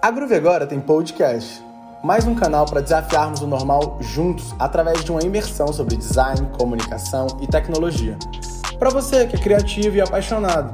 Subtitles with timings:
[0.00, 1.62] A Groove agora tem podcast,
[2.02, 7.26] mais um canal para desafiarmos o normal juntos através de uma imersão sobre design, comunicação
[7.40, 8.18] e tecnologia.
[8.80, 10.72] Para você que é criativo e apaixonado.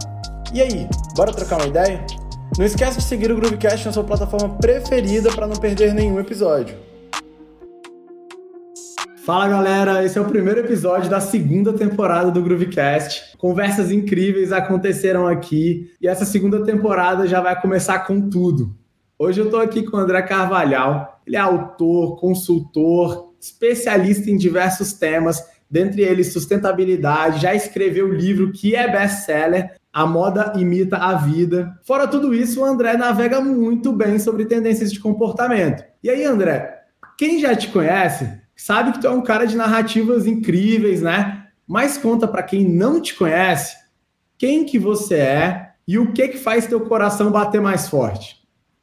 [0.50, 2.06] E aí, bora trocar uma ideia?
[2.56, 6.74] Não esquece de seguir o Groovecast na sua plataforma preferida para não perder nenhum episódio.
[9.26, 13.36] Fala galera, esse é o primeiro episódio da segunda temporada do Groovecast.
[13.36, 18.74] Conversas incríveis aconteceram aqui e essa segunda temporada já vai começar com tudo.
[19.20, 21.20] Hoje eu estou aqui com o André Carvalhal.
[21.26, 27.42] Ele é autor, consultor, especialista em diversos temas, dentre eles sustentabilidade.
[27.42, 31.76] Já escreveu o livro que é best-seller, A Moda Imita a Vida.
[31.84, 35.82] Fora tudo isso, o André navega muito bem sobre tendências de comportamento.
[36.00, 36.84] E aí, André,
[37.18, 41.48] quem já te conhece sabe que tu é um cara de narrativas incríveis, né?
[41.66, 43.76] Mas conta para quem não te conhece
[44.38, 48.37] quem que você é e o que que faz teu coração bater mais forte.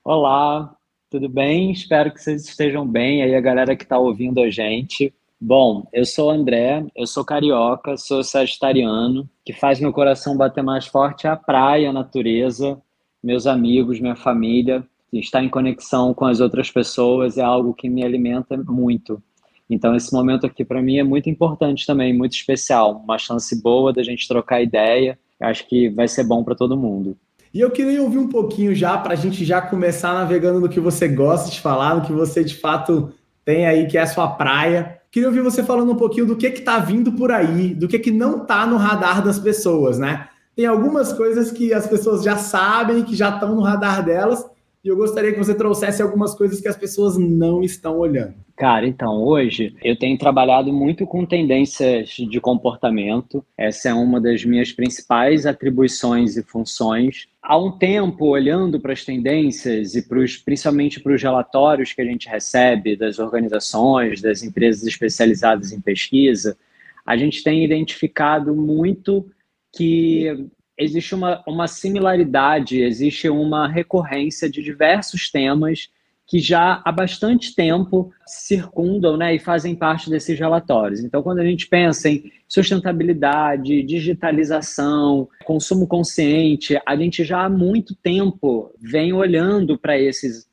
[0.08, 0.78] Olá,
[1.10, 1.72] tudo bem?
[1.72, 5.12] Espero que vocês estejam bem aí, a galera que está ouvindo a gente.
[5.42, 10.64] Bom, eu sou o André, eu sou carioca, sou sagitariano, que faz meu coração bater
[10.64, 12.80] mais forte é a praia, a natureza,
[13.24, 14.86] meus amigos, minha família.
[15.12, 19.20] Estar em conexão com as outras pessoas é algo que me alimenta muito.
[19.68, 23.02] Então, esse momento aqui para mim é muito importante também, muito especial.
[23.04, 25.18] Uma chance boa da gente trocar ideia.
[25.40, 27.18] Acho que vai ser bom para todo mundo.
[27.56, 30.78] E eu queria ouvir um pouquinho já para a gente já começar navegando no que
[30.78, 33.14] você gosta de falar, no que você de fato
[33.46, 35.00] tem aí, que é a sua praia.
[35.10, 37.98] Queria ouvir você falando um pouquinho do que que tá vindo por aí, do que
[37.98, 40.28] que não está no radar das pessoas, né?
[40.54, 44.46] Tem algumas coisas que as pessoas já sabem, que já estão no radar delas,
[44.84, 48.36] e eu gostaria que você trouxesse algumas coisas que as pessoas não estão olhando.
[48.56, 53.44] Cara, então, hoje eu tenho trabalhado muito com tendências de comportamento.
[53.58, 57.28] Essa é uma das minhas principais atribuições e funções.
[57.48, 62.06] Há um tempo, olhando para as tendências e pros, principalmente para os relatórios que a
[62.06, 66.58] gente recebe das organizações, das empresas especializadas em pesquisa,
[67.06, 69.30] a gente tem identificado muito
[69.72, 75.90] que existe uma, uma similaridade, existe uma recorrência de diversos temas
[76.26, 81.00] que já há bastante tempo circundam né, e fazem parte desses relatórios.
[81.00, 87.96] Então, quando a gente pensa em sustentabilidade, digitalização, consumo consciente, a gente já há muito
[87.96, 90.48] tempo vem olhando para esses,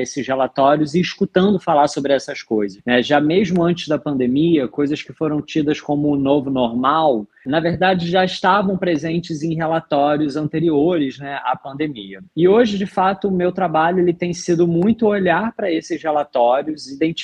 [0.00, 2.80] esses relatórios e escutando falar sobre essas coisas.
[2.84, 3.02] Né?
[3.02, 8.10] Já mesmo antes da pandemia, coisas que foram tidas como o novo normal, na verdade
[8.10, 12.20] já estavam presentes em relatórios anteriores né, à pandemia.
[12.36, 16.88] E hoje, de fato, o meu trabalho ele tem sido muito olhar para esses relatórios,
[16.88, 17.15] identificar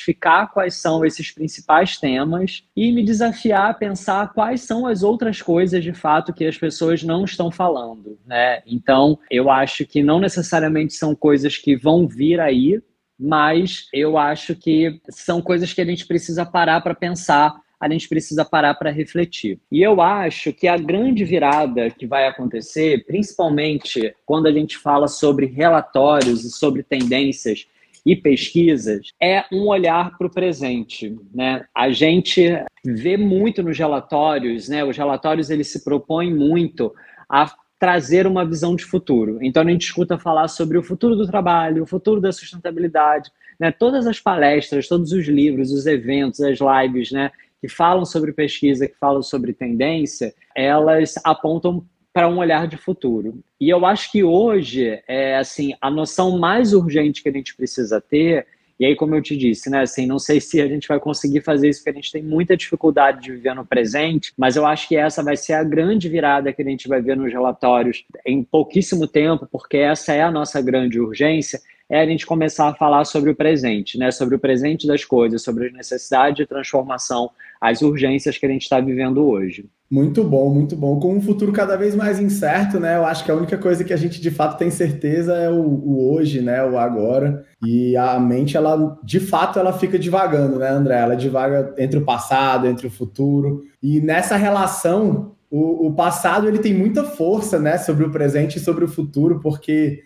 [0.53, 5.83] quais são esses principais temas e me desafiar a pensar quais são as outras coisas
[5.83, 8.63] de fato que as pessoas não estão falando, né?
[8.67, 12.81] Então, eu acho que não necessariamente são coisas que vão vir aí,
[13.19, 18.09] mas eu acho que são coisas que a gente precisa parar para pensar a gente
[18.09, 19.59] precisa parar para refletir.
[19.69, 25.09] E eu acho que a grande virada que vai acontecer, principalmente quando a gente fala
[25.09, 27.67] sobre relatórios e sobre tendências
[28.05, 31.17] e pesquisas é um olhar para o presente.
[31.35, 31.65] Né?
[31.75, 32.43] A gente
[32.85, 34.85] vê muito nos relatórios, né?
[34.85, 36.93] os relatórios eles se propõem muito
[37.29, 39.39] a trazer uma visão de futuro.
[39.43, 43.73] Então a gente escuta falar sobre o futuro do trabalho, o futuro da sustentabilidade, né?
[43.73, 47.31] Todas as palestras, todos os livros, os eventos, as lives, né,
[47.61, 53.41] que falam sobre pesquisa, que falam sobre tendência, elas apontam para um olhar de futuro.
[53.61, 58.01] E eu acho que hoje, é assim, a noção mais urgente que a gente precisa
[58.01, 58.47] ter,
[58.79, 61.41] e aí como eu te disse, né, assim, não sei se a gente vai conseguir
[61.41, 64.89] fazer isso, porque a gente tem muita dificuldade de viver no presente, mas eu acho
[64.89, 68.43] que essa vai ser a grande virada que a gente vai ver nos relatórios em
[68.43, 73.05] pouquíssimo tempo, porque essa é a nossa grande urgência, é a gente começar a falar
[73.05, 74.11] sobre o presente, né?
[74.11, 77.31] Sobre o presente das coisas, sobre as necessidades de transformação,
[77.61, 79.67] as urgências que a gente está vivendo hoje.
[79.93, 80.99] Muito bom, muito bom.
[80.99, 82.97] Com um futuro cada vez mais incerto, né?
[82.97, 85.61] Eu acho que a única coisa que a gente de fato tem certeza é o,
[85.61, 86.65] o hoje, né?
[86.65, 87.45] O agora.
[87.63, 90.99] E a mente, ela, de fato, ela fica divagando, né, André?
[90.99, 93.65] Ela divaga entre o passado, entre o futuro.
[93.83, 97.77] E nessa relação, o, o passado ele tem muita força, né?
[97.77, 100.01] Sobre o presente e sobre o futuro, porque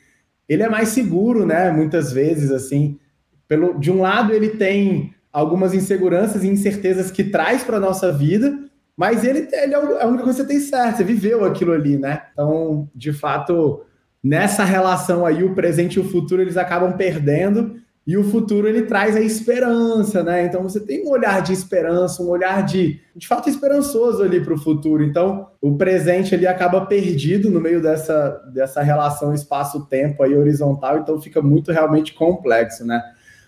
[0.49, 1.71] ele é mais seguro, né?
[1.71, 2.99] Muitas vezes, assim,
[3.47, 8.66] pelo, de um lado ele tem algumas inseguranças e incertezas que traz para nossa vida,
[8.97, 11.99] mas ele, ele é a única coisa que você tem certo, você viveu aquilo ali,
[11.99, 12.23] né?
[12.33, 13.85] Então, de fato,
[14.23, 17.77] nessa relação aí, o presente e o futuro eles acabam perdendo
[18.07, 20.45] E o futuro ele traz a esperança, né?
[20.45, 24.55] Então você tem um olhar de esperança, um olhar de, de fato esperançoso ali para
[24.55, 25.03] o futuro.
[25.03, 31.21] Então o presente ele acaba perdido no meio dessa, dessa relação espaço-tempo aí horizontal, então
[31.21, 33.03] fica muito realmente complexo, né?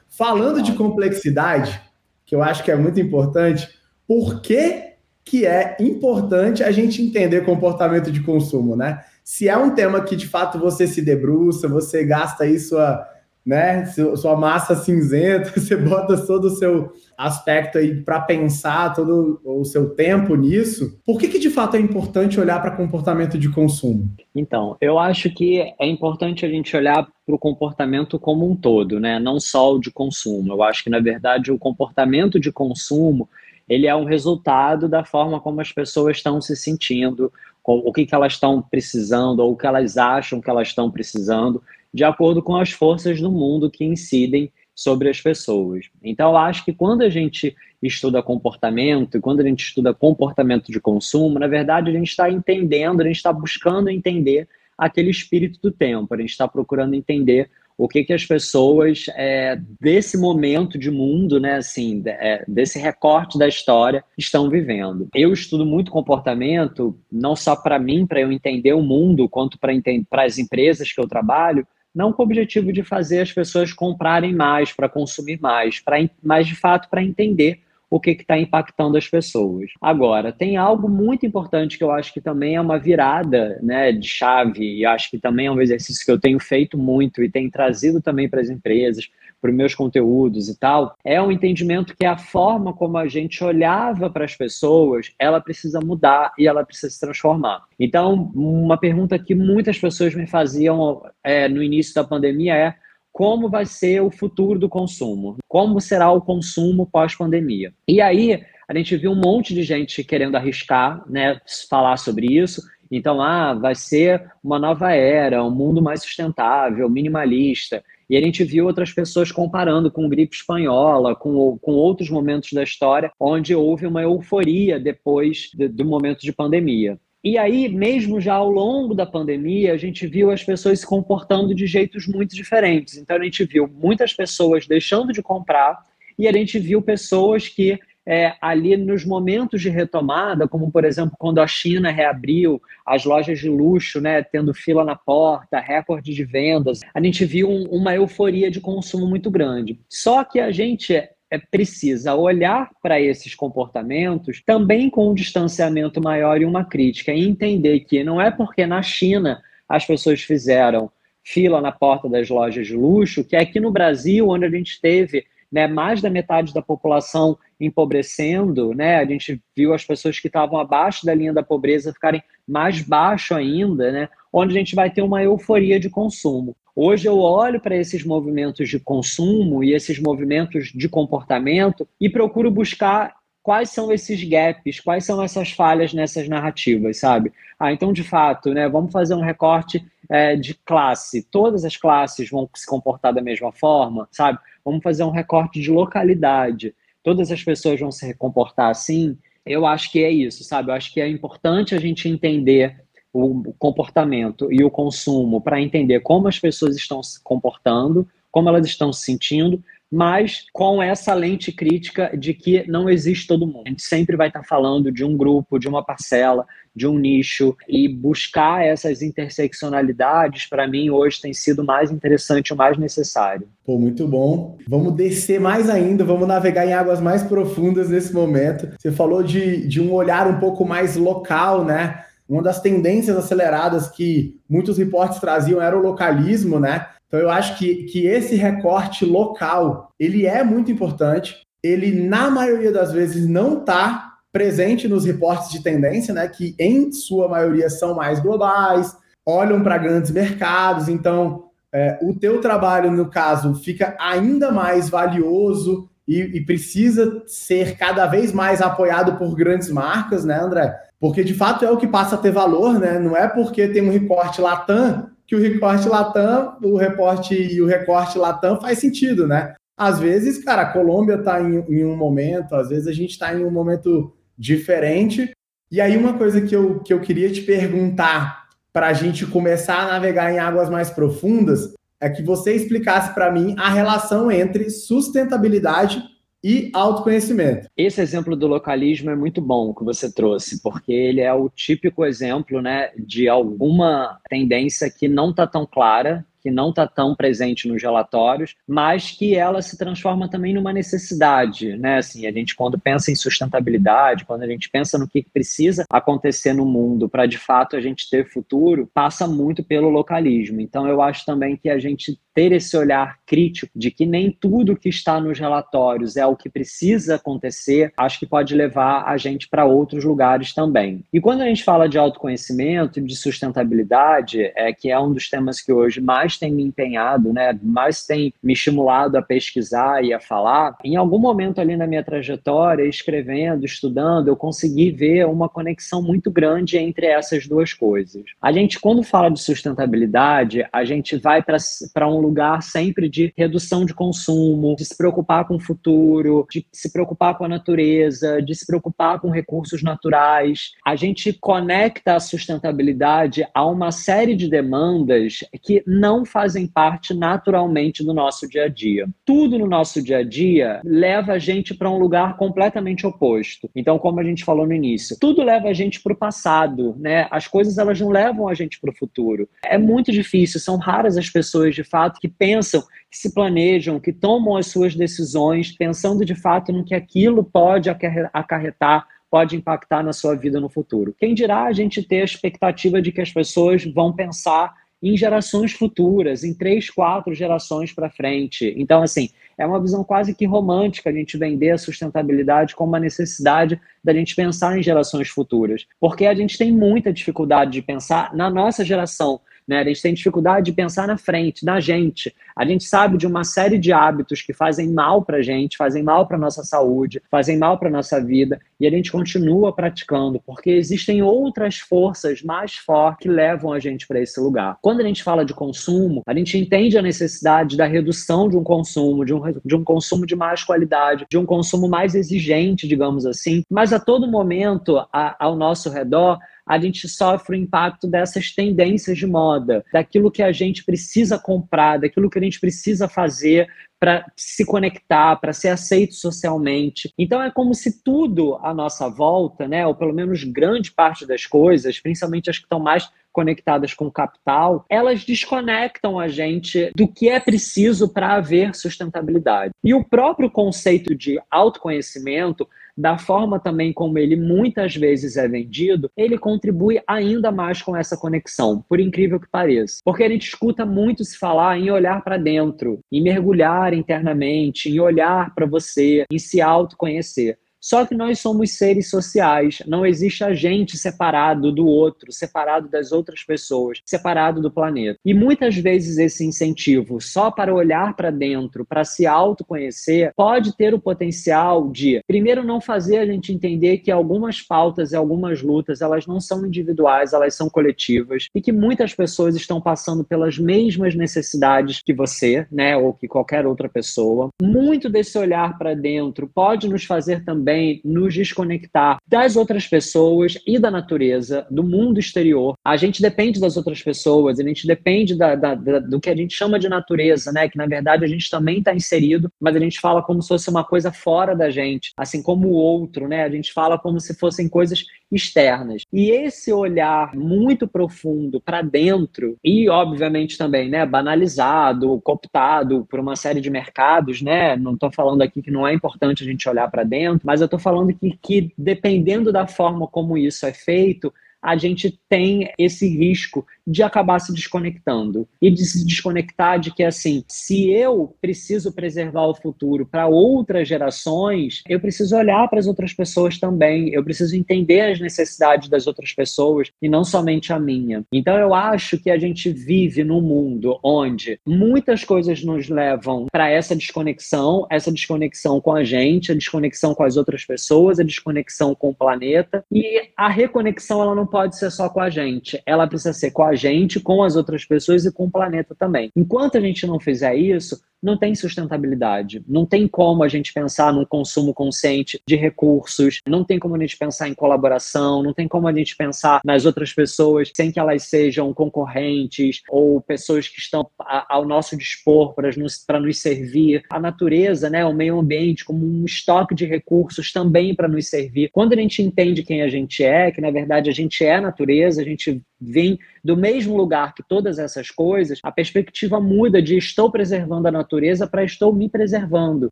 [0.09, 1.81] Falando de complexidade,
[2.27, 3.69] que eu acho que é muito importante,
[4.09, 4.88] por que,
[5.29, 9.05] que é importante a gente entender comportamento de consumo, né?
[9.23, 13.07] Se é um tema que de fato você se debruça, você gasta aí sua
[13.49, 13.87] né?
[13.87, 19.89] Sua massa cinzenta, você bota todo o seu aspecto aí para pensar todo o seu
[19.95, 21.01] tempo nisso.
[21.03, 24.13] Por que, que de fato é importante olhar para comportamento de consumo?
[24.35, 29.01] Então, eu acho que é importante a gente olhar para o comportamento como um todo,
[29.01, 29.19] né?
[29.19, 30.53] Não só o de consumo.
[30.53, 33.31] Eu acho que na verdade o comportamento de consumo
[33.69, 37.33] ele é um resultado da forma como as pessoas estão se sentindo,
[37.65, 41.63] o que, que elas estão precisando, ou o que elas acham que elas estão precisando
[41.93, 45.87] de acordo com as forças do mundo que incidem sobre as pessoas.
[46.03, 50.71] Então, eu acho que quando a gente estuda comportamento, e quando a gente estuda comportamento
[50.71, 54.49] de consumo, na verdade, a gente está entendendo, a gente está buscando entender
[54.79, 59.57] aquele espírito do tempo, a gente está procurando entender o que, que as pessoas é,
[59.81, 65.09] desse momento de mundo, né, assim, é, desse recorte da história, estão vivendo.
[65.15, 70.25] Eu estudo muito comportamento, não só para mim, para eu entender o mundo, quanto para
[70.25, 71.65] as empresas que eu trabalho,
[71.95, 76.49] não com o objetivo de fazer as pessoas comprarem mais, para consumir mais, pra, mas
[76.49, 77.61] de fato para entender
[77.91, 79.71] o que está impactando as pessoas.
[79.81, 84.07] Agora, tem algo muito importante que eu acho que também é uma virada né, de
[84.07, 87.51] chave, e acho que também é um exercício que eu tenho feito muito e tenho
[87.51, 89.09] trazido também para as empresas,
[89.41, 93.43] para os meus conteúdos e tal, é um entendimento que a forma como a gente
[93.43, 97.63] olhava para as pessoas, ela precisa mudar e ela precisa se transformar.
[97.79, 102.75] Então, uma pergunta que muitas pessoas me faziam é, no início da pandemia é
[103.13, 105.37] como vai ser o futuro do consumo?
[105.49, 107.73] Como será o consumo pós-pandemia?
[107.87, 112.63] E aí, a gente viu um monte de gente querendo arriscar, né, falar sobre isso.
[112.91, 117.83] Então, ah, vai ser uma nova era, um mundo mais sustentável, minimalista.
[118.09, 122.63] E a gente viu outras pessoas comparando com gripe espanhola, com, com outros momentos da
[122.63, 126.99] história, onde houve uma euforia depois de, do momento de pandemia.
[127.23, 131.55] E aí, mesmo já ao longo da pandemia, a gente viu as pessoas se comportando
[131.55, 132.97] de jeitos muito diferentes.
[132.97, 135.79] Então, a gente viu muitas pessoas deixando de comprar
[136.19, 137.79] e a gente viu pessoas que
[138.09, 143.39] é, ali nos momentos de retomada, como por exemplo quando a China reabriu as lojas
[143.39, 147.95] de luxo, né, tendo fila na porta, recorde de vendas, a gente viu um, uma
[147.95, 149.79] euforia de consumo muito grande.
[149.91, 150.99] Só que a gente
[151.31, 157.27] é, precisa olhar para esses comportamentos também com um distanciamento maior e uma crítica, e
[157.27, 160.91] entender que não é porque na China as pessoas fizeram
[161.23, 164.81] fila na porta das lojas de luxo, que é aqui no Brasil, onde a gente
[164.81, 168.97] teve né, mais da metade da população empobrecendo, né?
[168.97, 173.35] A gente viu as pessoas que estavam abaixo da linha da pobreza ficarem mais baixo
[173.35, 174.09] ainda, né?
[174.33, 176.57] Onde a gente vai ter uma euforia de consumo.
[176.75, 182.51] Hoje eu olho para esses movimentos de consumo e esses movimentos de comportamento e procuro
[182.51, 187.33] buscar quais são esses gaps, quais são essas falhas nessas narrativas, sabe?
[187.59, 191.23] Ah, então, de fato, né, vamos fazer um recorte é, de classe.
[191.23, 194.39] Todas as classes vão se comportar da mesma forma, sabe?
[194.65, 196.75] Vamos fazer um recorte de localidade.
[197.03, 199.17] Todas as pessoas vão se comportar assim.
[199.47, 200.71] Eu acho que é isso, sabe?
[200.71, 206.01] Eu acho que é importante a gente entender o comportamento e o consumo para entender
[206.01, 211.51] como as pessoas estão se comportando, como elas estão se sentindo, mas com essa lente
[211.51, 213.63] crítica de que não existe todo mundo.
[213.67, 216.47] A gente sempre vai estar falando de um grupo, de uma parcela,
[216.77, 222.57] de um nicho e buscar essas interseccionalidades para mim hoje tem sido mais interessante, o
[222.57, 223.49] mais necessário.
[223.65, 224.59] Pô, muito bom.
[224.69, 228.69] Vamos descer mais ainda, vamos navegar em águas mais profundas nesse momento.
[228.79, 232.05] Você falou de, de um olhar um pouco mais local, né?
[232.29, 236.87] Uma das tendências aceleradas que muitos reportes traziam era o localismo, né?
[237.07, 241.37] Então eu acho que, que esse recorte local, ele é muito importante.
[241.63, 246.29] Ele, na maioria das vezes, não está presente nos reportes de tendência, né?
[246.29, 248.95] Que em sua maioria são mais globais,
[249.25, 250.89] olham para grandes mercados.
[250.89, 257.77] Então, é, o teu trabalho, no caso, fica ainda mais valioso e, e, precisa ser
[257.77, 260.75] cada vez mais apoiado por grandes marcas, né, André?
[261.01, 262.99] Porque de fato é o que passa a ter valor, né?
[262.99, 267.67] Não é porque tem um recorte Latam que o recorte Latam, o reporte e o
[267.67, 269.55] recorte Latam faz sentido, né?
[269.77, 273.35] Às vezes, cara, a Colômbia está em, em, um momento, às vezes a gente está
[273.35, 275.31] em um momento diferente.
[275.71, 279.81] E aí, uma coisa que eu, que eu queria te perguntar para a gente começar
[279.81, 284.71] a navegar em águas mais profundas é que você explicasse para mim a relação entre
[284.71, 286.03] sustentabilidade
[286.43, 287.69] e autoconhecimento.
[287.77, 292.05] Esse exemplo do localismo é muito bom que você trouxe, porque ele é o típico
[292.05, 297.69] exemplo né, de alguma tendência que não está tão clara que não está tão presente
[297.69, 301.99] nos relatórios, mas que ela se transforma também numa necessidade, né?
[301.99, 306.53] Assim, a gente quando pensa em sustentabilidade, quando a gente pensa no que precisa acontecer
[306.53, 310.61] no mundo para de fato a gente ter futuro, passa muito pelo localismo.
[310.61, 314.77] Então eu acho também que a gente ter esse olhar crítico de que nem tudo
[314.77, 319.49] que está nos relatórios é o que precisa acontecer, acho que pode levar a gente
[319.49, 321.03] para outros lugares também.
[321.13, 325.61] E quando a gente fala de autoconhecimento de sustentabilidade, é que é um dos temas
[325.61, 330.21] que hoje mais tem me empenhado, né, mais tem me estimulado a pesquisar e a
[330.21, 336.01] falar, em algum momento ali na minha trajetória, escrevendo, estudando, eu consegui ver uma conexão
[336.01, 338.23] muito grande entre essas duas coisas.
[338.41, 342.28] A gente, quando fala de sustentabilidade, a gente vai para um lugar
[342.61, 347.45] sempre de redução de consumo, de se preocupar com o futuro, de se preocupar com
[347.45, 350.73] a natureza, de se preocupar com recursos naturais.
[350.85, 358.05] A gente conecta a sustentabilidade a uma série de demandas que não fazem parte naturalmente
[358.05, 359.09] do nosso dia a dia.
[359.25, 363.71] Tudo no nosso dia a dia leva a gente para um lugar completamente oposto.
[363.75, 367.27] Então, como a gente falou no início, tudo leva a gente para o passado, né?
[367.31, 369.49] As coisas elas não levam a gente para o futuro.
[369.65, 374.13] É muito difícil, são raras as pessoas de fato que pensam, que se planejam, que
[374.13, 380.13] tomam as suas decisões pensando de fato no que aquilo pode acarretar pode impactar na
[380.13, 381.15] sua vida no futuro.
[381.19, 385.73] Quem dirá a gente ter a expectativa de que as pessoas vão pensar em gerações
[385.73, 388.75] futuras, em três, quatro gerações para frente.
[388.77, 393.01] Então, assim, é uma visão quase que romântica a gente vender a sustentabilidade como uma
[393.01, 398.35] necessidade da gente pensar em gerações futuras, porque a gente tem muita dificuldade de pensar
[398.35, 399.85] na nossa geração, né?
[399.85, 402.35] Gente tem dificuldade de pensar na frente, na gente.
[402.59, 406.03] A gente sabe de uma série de hábitos que fazem mal para a gente, fazem
[406.03, 410.71] mal para nossa saúde, fazem mal para nossa vida, e a gente continua praticando, porque
[410.71, 414.77] existem outras forças mais fortes que levam a gente para esse lugar.
[414.83, 418.65] Quando a gente fala de consumo, a gente entende a necessidade da redução de um
[418.65, 423.25] consumo, de um, de um consumo de mais qualidade, de um consumo mais exigente, digamos
[423.25, 426.39] assim, mas a todo momento, a, ao nosso redor,
[426.69, 431.99] a gente sofre o impacto dessas tendências de moda, daquilo que a gente precisa comprar,
[431.99, 437.13] daquilo que a gente precisa fazer para se conectar, para ser aceito socialmente.
[437.19, 441.45] Então é como se tudo à nossa volta, né, ou pelo menos grande parte das
[441.47, 447.07] coisas, principalmente as que estão mais conectadas com o capital, elas desconectam a gente do
[447.07, 449.73] que é preciso para haver sustentabilidade.
[449.83, 456.11] E o próprio conceito de autoconhecimento da forma também como ele muitas vezes é vendido,
[456.17, 460.01] ele contribui ainda mais com essa conexão, por incrível que pareça.
[460.05, 464.99] Porque a gente escuta muito se falar em olhar para dentro, em mergulhar internamente, em
[464.99, 467.57] olhar para você, em se autoconhecer.
[467.81, 473.13] Só que nós somos seres sociais, não existe a gente separado do outro, separado das
[473.13, 475.19] outras pessoas, separado do planeta.
[475.25, 480.93] E muitas vezes esse incentivo só para olhar para dentro, para se autoconhecer, pode ter
[480.93, 486.01] o potencial de, primeiro, não fazer a gente entender que algumas pautas e algumas lutas,
[486.01, 491.15] elas não são individuais, elas são coletivas e que muitas pessoas estão passando pelas mesmas
[491.15, 494.49] necessidades que você, né, ou que qualquer outra pessoa.
[494.61, 500.59] Muito desse olhar para dentro pode nos fazer também também nos desconectar das outras pessoas
[500.67, 502.75] e da natureza, do mundo exterior.
[502.85, 506.37] A gente depende das outras pessoas, a gente depende da, da, da, do que a
[506.37, 507.69] gente chama de natureza, né?
[507.69, 510.69] Que na verdade a gente também está inserido, mas a gente fala como se fosse
[510.69, 513.45] uma coisa fora da gente, assim como o outro, né?
[513.45, 516.03] A gente fala como se fossem coisas externas.
[516.13, 523.37] E esse olhar muito profundo para dentro e, obviamente, também, né, banalizado, cooptado por uma
[523.37, 524.77] série de mercados, né?
[524.77, 527.67] Não estou falando aqui que não é importante a gente olhar para dentro, mas eu
[527.67, 533.09] estou falando que, que dependendo da forma como isso é feito, a gente tem esse
[533.09, 535.49] risco de acabar se desconectando.
[535.61, 540.87] E de se desconectar de que assim, se eu preciso preservar o futuro para outras
[540.87, 546.07] gerações, eu preciso olhar para as outras pessoas também, eu preciso entender as necessidades das
[546.07, 548.25] outras pessoas e não somente a minha.
[548.33, 553.71] Então eu acho que a gente vive num mundo onde muitas coisas nos levam para
[553.71, 558.95] essa desconexão, essa desconexão com a gente, a desconexão com as outras pessoas, a desconexão
[558.95, 559.85] com o planeta.
[559.91, 563.63] E a reconexão ela não pode ser só com a gente, ela precisa ser com
[563.63, 566.31] a gente, com as outras pessoas e com o planeta também.
[566.37, 569.63] Enquanto a gente não fizer isso, não tem sustentabilidade.
[569.67, 573.99] Não tem como a gente pensar num consumo consciente de recursos, não tem como a
[573.99, 578.01] gente pensar em colaboração, não tem como a gente pensar nas outras pessoas sem que
[578.01, 581.09] elas sejam concorrentes ou pessoas que estão
[581.49, 584.03] ao nosso dispor para nos, nos servir.
[584.11, 588.71] A natureza, né, o meio ambiente, como um estoque de recursos também para nos servir.
[588.73, 591.61] Quando a gente entende quem a gente é, que na verdade a gente é a
[591.61, 596.97] natureza, a gente vem do mesmo lugar que todas essas coisas, a perspectiva muda de
[596.97, 598.08] estou preservando a natureza
[598.51, 599.89] para estou me preservando,